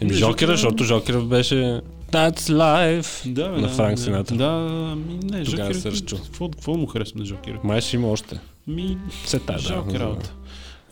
[0.00, 1.80] Еми Жокера, защото Жокера беше
[2.10, 4.36] That's Life Да, на Франк да, Синатър.
[4.36, 4.50] Да,
[4.96, 5.96] ми не, Тогава Жокера.
[5.96, 6.04] се.
[6.06, 7.60] Какво, какво му харесва на Жокера?
[7.64, 8.40] Май ще има още.
[8.66, 10.16] Ми, Все тая, да.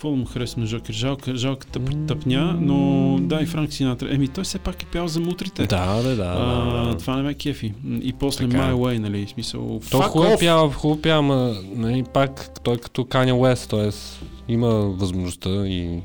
[0.03, 0.95] Какво му харесва на Жокер?
[0.95, 4.15] Жалка, жалка тъп, тъпня, но да, и Франк Синатра.
[4.15, 5.67] Еми, той все пак е пял за мутрите.
[5.67, 6.35] Да, да, да.
[6.39, 6.97] А, да, да.
[6.99, 7.75] това не ме кефи.
[8.03, 8.71] И после Така е.
[8.71, 9.81] My Way, нали, смисъл...
[9.91, 13.91] То fuck хубаво пява, хубаво пява, ама нали, пак той е като Kanye West, т.е.
[14.53, 16.01] има възможността и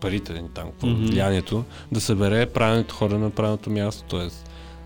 [0.00, 1.04] парите там, какво, Мгм.
[1.04, 4.04] влиянието, да събере правилните хора на правилното място.
[4.16, 4.28] Т.е.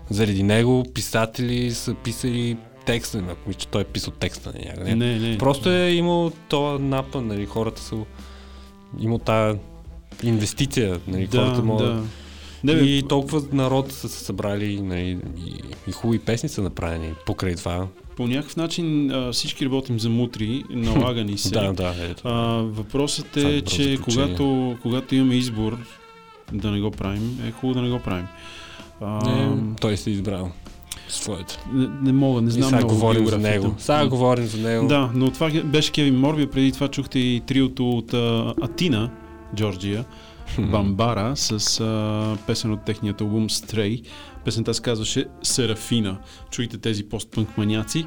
[0.09, 2.57] заради него писатели са писали
[2.87, 4.95] текста, ако че той е писал текста на някъде.
[4.95, 5.37] Не, не.
[5.37, 7.95] Просто е имал това напън, нали, хората са
[8.99, 9.59] имал тази
[10.23, 12.03] инвестиция, нали, да, хората могат да.
[12.63, 15.53] Не, бе, и толкова народ са се събрали нали, и,
[15.87, 17.87] и хубави песни са направени покрай това.
[18.15, 21.49] по някакъв начин а, всички работим за мутри, налага ни се.
[21.49, 22.21] Да, да, ето.
[22.25, 25.77] А, въпросът е е, добро че когато, когато имаме избор
[26.53, 28.27] да не го правим, е хубаво да не го правим.
[29.01, 30.51] А, Не, той се избрал
[31.09, 31.59] своето.
[31.73, 33.75] не, не мога, не И знам сега много говорим за него.
[33.77, 34.87] Сега говорим за него.
[34.87, 39.09] Да, но това беше Кевин Морби, преди това чухте и триото от а, Атина,
[39.55, 40.05] Джорджия,
[40.59, 44.03] Бамбара, с а, песен от техният албум Stray.
[44.45, 46.17] Песента се казваше Серафина.
[46.51, 48.05] Чуйте тези постпънк маняци.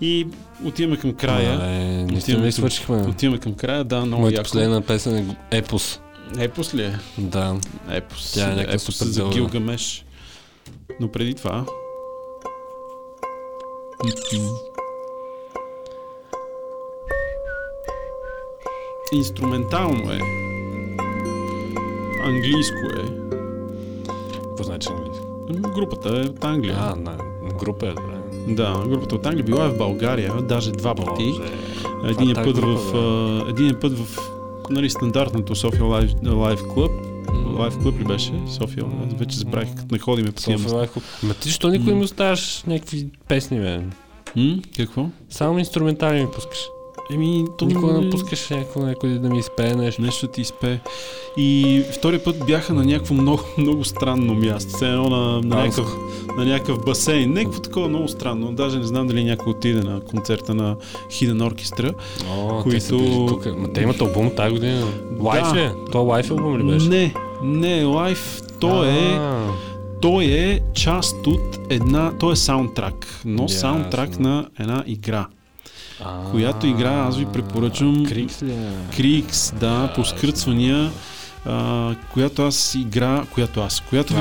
[0.00, 0.26] И
[0.64, 1.52] отиваме към края.
[1.52, 2.96] Е, наистина Отиваме свършихме?
[2.96, 4.44] Отиваме към края, да, много Моята яко.
[4.44, 6.00] последна песен е Епос.
[6.38, 6.98] Епос ли е?
[7.18, 7.56] Да.
[7.90, 8.32] Епос.
[8.32, 9.28] Тя е някаква Епос за.
[9.28, 10.04] Гилгамеш.
[11.00, 11.64] Но преди това...
[19.12, 20.18] Инструментално е.
[22.24, 23.04] Английско е.
[24.42, 25.26] Какво значи английски?
[25.74, 26.76] Групата е от Англия.
[26.78, 27.16] А, на
[27.58, 28.14] група е добре.
[28.48, 31.34] Да, групата от Англия била е в България, даже два пъти.
[32.04, 34.18] Един е път група, в, един е път в
[34.70, 36.90] нали, стандартното София Лайв, Лайв Клуб.
[37.58, 38.32] Лайв Клуб ли беше?
[38.48, 38.84] София.
[39.06, 40.74] Аз вече забравих, като не ходиме по София.
[40.74, 41.04] Лайф Клуб.
[41.22, 43.80] Ма ти защо никой ми оставаш някакви песни, бе?
[44.36, 44.58] М?
[44.76, 45.06] Какво?
[45.30, 46.58] Само инструментални ми пускаш.
[47.10, 50.02] Еми, то Никога не не пускаш някой, някой да ми изпее нещо.
[50.02, 50.80] Нещо ти изпе.
[51.36, 54.72] И втория път бяха на някакво много, много странно място.
[54.76, 55.88] Все едно на, на, някакъв,
[56.36, 57.32] на някакъв басейн.
[57.32, 58.52] Някакво такова много странно.
[58.52, 60.76] Даже не знам дали някой отиде на концерта на
[61.10, 61.94] Hidden Orchestra.
[62.30, 63.58] О, които- те тук.
[63.58, 64.86] Ма те имат албум тази година.
[65.20, 65.70] Лайф ли е?
[65.92, 66.88] То лайф албум ли беше?
[66.88, 68.40] Не, не е лайф.
[68.60, 69.46] То е, А,
[70.02, 73.58] той е част от една, той е саундтрак, но Ясно.
[73.58, 75.26] саундтрак на една игра.
[76.04, 78.06] А, Която игра аз ви препоръчвам.
[78.06, 78.70] Крикс ли е?
[78.96, 80.90] Крикс, да, по скръцвания,
[81.46, 84.20] а, която аз игра, която аз, която, ви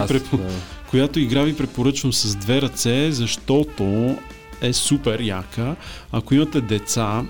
[0.90, 4.16] която игра ви препоръчвам с две ръце, защото
[4.62, 5.76] е супер яка.
[6.12, 7.24] Ако имате деца,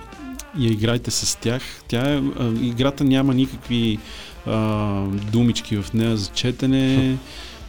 [0.57, 1.61] я играйте с тях.
[1.87, 3.99] Тя е, а, играта няма никакви
[4.45, 5.01] а,
[5.31, 7.17] думички в нея за четене.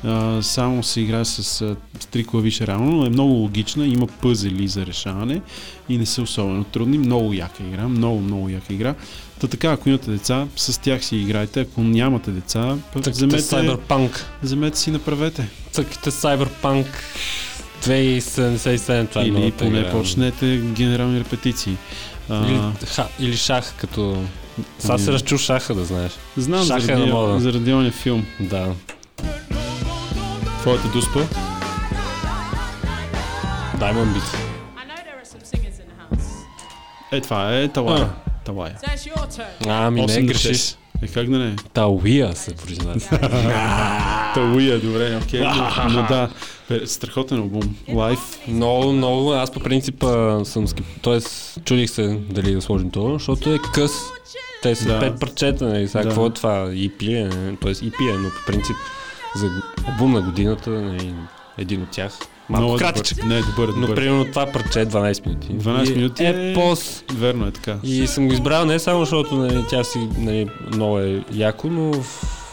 [0.04, 4.06] А, само се играе с, а, с три клавиша реално, но е много логична, има
[4.06, 5.40] пъзели за решаване
[5.88, 6.98] и не са особено трудни.
[6.98, 8.94] Много яка игра, много, много яка игра.
[9.40, 11.60] Та така, ако имате деца, с тях си играйте.
[11.60, 14.10] Ако нямате деца, пък вземете, Cyberpunk.
[14.42, 15.48] вземете си направете.
[15.70, 16.86] Цъките Cyberpunk
[17.82, 19.08] 2077.
[19.08, 19.90] Това е Или новата поне игра.
[19.90, 21.76] почнете генерални репетиции.
[22.30, 24.22] Или, ха, или шах, като...
[24.78, 26.12] Сега се Ами- разчу шаха, да знаеш.
[26.36, 27.40] знам шах е заради, на мода.
[27.40, 28.26] заради филм.
[28.40, 28.72] Да.
[30.64, 31.20] Твоята дуспа?
[33.78, 34.36] Diamond Beat.
[37.12, 38.10] Е, това е Талая.
[38.44, 38.76] Талая.
[38.96, 39.66] Your turn.
[39.68, 40.56] Ами не 8 на грешиш.
[40.56, 40.76] 6.
[41.02, 41.56] Е, как да не?
[41.72, 43.18] Тауия се произнася.
[44.34, 45.40] Талуя, добре, окей.
[45.40, 46.28] но, но да,
[46.68, 47.76] бе, страхотен албум.
[47.92, 48.38] Лайф.
[48.48, 49.32] много, много.
[49.32, 50.86] Аз по принцип а, съм скип...
[51.02, 53.92] Тоест, чудих се дали да сложим това, защото е къс.
[54.62, 55.00] Те са Да.
[55.00, 55.88] пет парчета, нали?
[55.88, 56.08] Сега Да.
[56.08, 56.66] какво е това?
[56.66, 57.56] EP е?
[57.60, 58.76] Тоест EP е, но по принцип
[59.36, 59.50] за
[59.88, 61.14] албум на годината, нали,
[61.58, 62.12] един от тях.
[62.48, 63.18] Малко Много е кратичък.
[63.18, 63.34] добър.
[63.34, 63.94] Не, добър, Но добър.
[63.94, 65.48] примерно това парче е 12 минути.
[65.48, 67.04] 12 И минути е е- пост.
[67.12, 67.76] Верно е така.
[67.82, 71.92] И съм го избрал не само защото нали, тя си нали, много е яко, но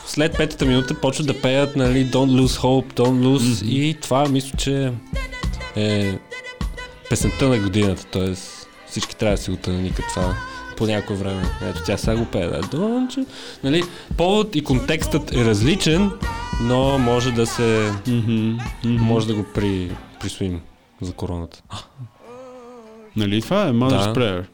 [0.05, 4.57] след петата минута почват да пеят нали, Don't lose hope, don't lose и това мисля,
[4.57, 4.91] че
[5.75, 6.17] е
[7.09, 8.33] песента на годината, т.е.
[8.87, 10.35] всички трябва да си го тънаникат това
[10.77, 11.43] по някое време.
[11.69, 12.47] Ето тя сега го пее.
[12.47, 12.61] Да.
[12.61, 13.25] Don't
[13.63, 13.83] Нали,
[14.17, 16.11] повод и контекстът е различен,
[16.63, 19.03] но може да се Мгм, мгм.
[19.03, 20.61] може да го при, присвоим
[21.01, 21.61] за короната.
[23.15, 24.19] Нали това е Mother's Да.
[24.19, 24.45] Prayer.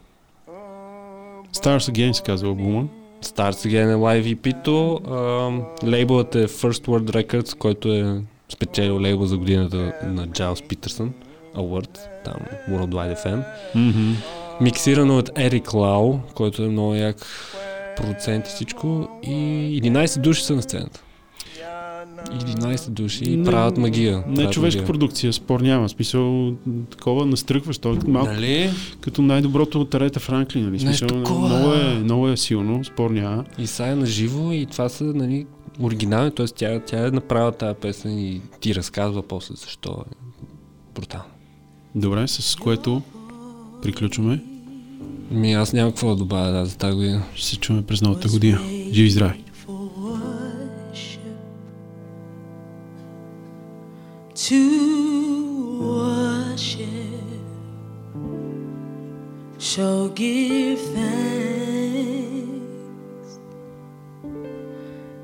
[1.53, 2.85] Stars Again се казва албума.
[3.23, 5.01] Stars Again е Live EP-то.
[5.85, 11.13] Лейбълът е First World Records, който е спечелил лейбъл за годината на Джайлс Питърсън
[11.55, 12.35] Award, там
[12.69, 13.43] Worldwide FM.
[13.75, 14.13] Мгм.
[14.61, 17.25] Миксирано от Ерик Лау, който е много як
[17.97, 19.07] продуцент и всичко.
[19.23, 21.03] И 11 души са на сцената.
[22.31, 24.23] 11 души и правят магия.
[24.27, 24.87] Не правят човешка магия.
[24.87, 25.89] продукция, спор няма.
[25.89, 26.53] Смисъл,
[26.89, 27.77] такова настръхваш.
[27.77, 28.69] Той е малко Нали?
[29.01, 30.65] като най-доброто от Арета Франклин.
[30.65, 30.79] Нали?
[30.79, 31.47] Смисъл, такова.
[31.47, 33.43] много, е, много е силно, спор няма.
[33.57, 35.45] И сега е на живо и това са нали,
[35.81, 36.45] оригинални, т.е.
[36.45, 40.15] Тя, тя е направила тази песен и ти разказва после защо е
[40.95, 41.29] брутално.
[41.95, 43.01] Добре, с което
[43.81, 44.39] приключваме.
[45.31, 47.23] Ми аз нямам какво да добавя да, за тази година.
[47.35, 48.59] Ще се чуваме през новата година.
[48.91, 49.43] Живи и здрави!
[49.67, 51.37] for worship
[54.33, 54.61] to
[55.81, 56.87] worship
[59.59, 62.19] shall give thanks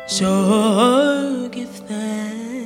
[0.06, 2.57] So give thanks.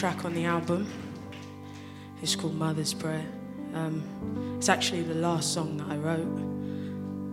[0.00, 0.90] Track on the album.
[2.22, 3.26] It's called Mother's Prayer.
[3.74, 6.22] Um, it's actually the last song that I wrote.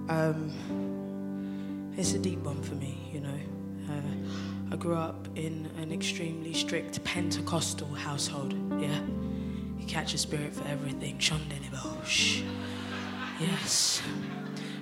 [0.09, 3.39] Um, it's a deep one for me, you know.
[3.89, 8.99] Uh, I grew up in an extremely strict Pentecostal household, yeah.
[9.79, 11.19] You catch a spirit for everything.
[11.19, 12.43] Shondenibosh.
[13.39, 14.01] Yes.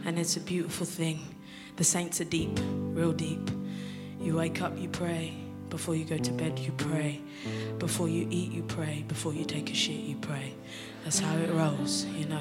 [0.06, 1.20] And it's a beautiful thing.
[1.76, 2.58] The saints are deep,
[2.96, 3.48] real deep.
[4.20, 5.45] You wake up, you pray.
[5.76, 7.20] Before you go to bed, you pray.
[7.80, 9.04] Before you eat, you pray.
[9.10, 10.54] Before you take a shit, you pray.
[11.04, 12.40] That's how it rolls, you know.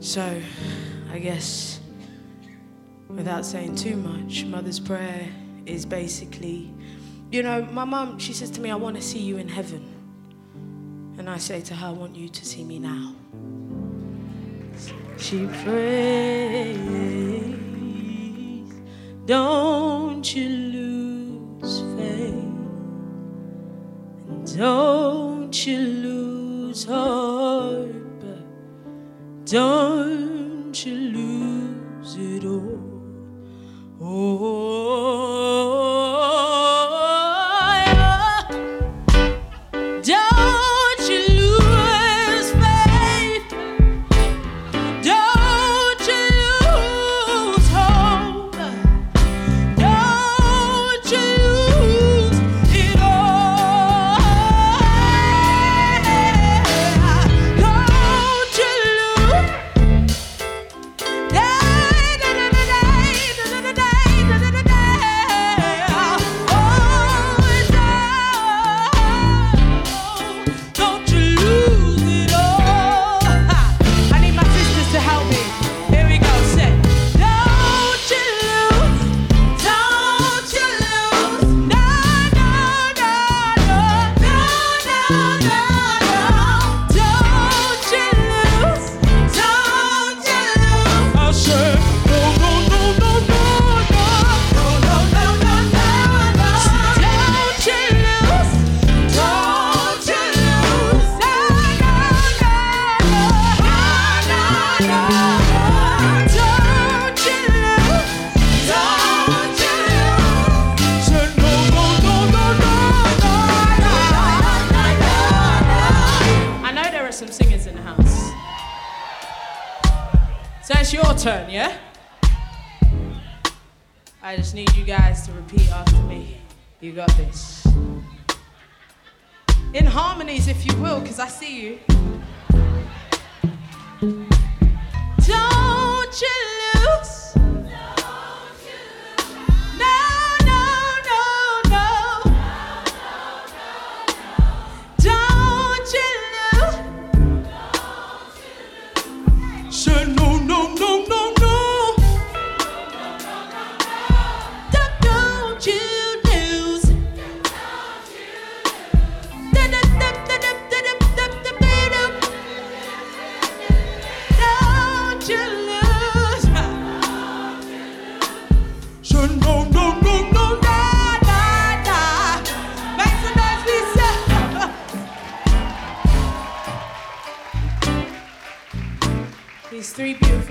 [0.00, 0.42] So,
[1.10, 1.80] I guess,
[3.08, 5.26] without saying too much, Mother's Prayer
[5.64, 6.70] is basically,
[7.32, 9.94] you know, my mum, she says to me, I want to see you in heaven.
[11.16, 13.14] And I say to her, I want you to see me now.
[15.16, 16.76] She prays,
[19.24, 20.55] don't you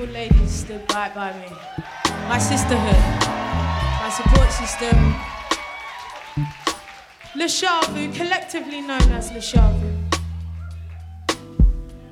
[0.08, 1.48] ladies stood by by me.
[2.28, 3.02] My sisterhood,
[4.02, 4.96] my support system.
[7.36, 9.92] Le Charvu, collectively known as Le Charvu.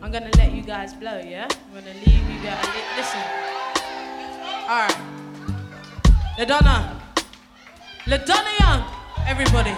[0.02, 1.48] I'm gonna let you guys blow, yeah?
[1.50, 2.66] I'm gonna leave you guys.
[2.98, 3.22] Listen.
[4.70, 4.98] Alright.
[6.38, 7.00] LaDonna.
[8.06, 8.84] LaDonna Young,
[9.28, 9.76] everybody.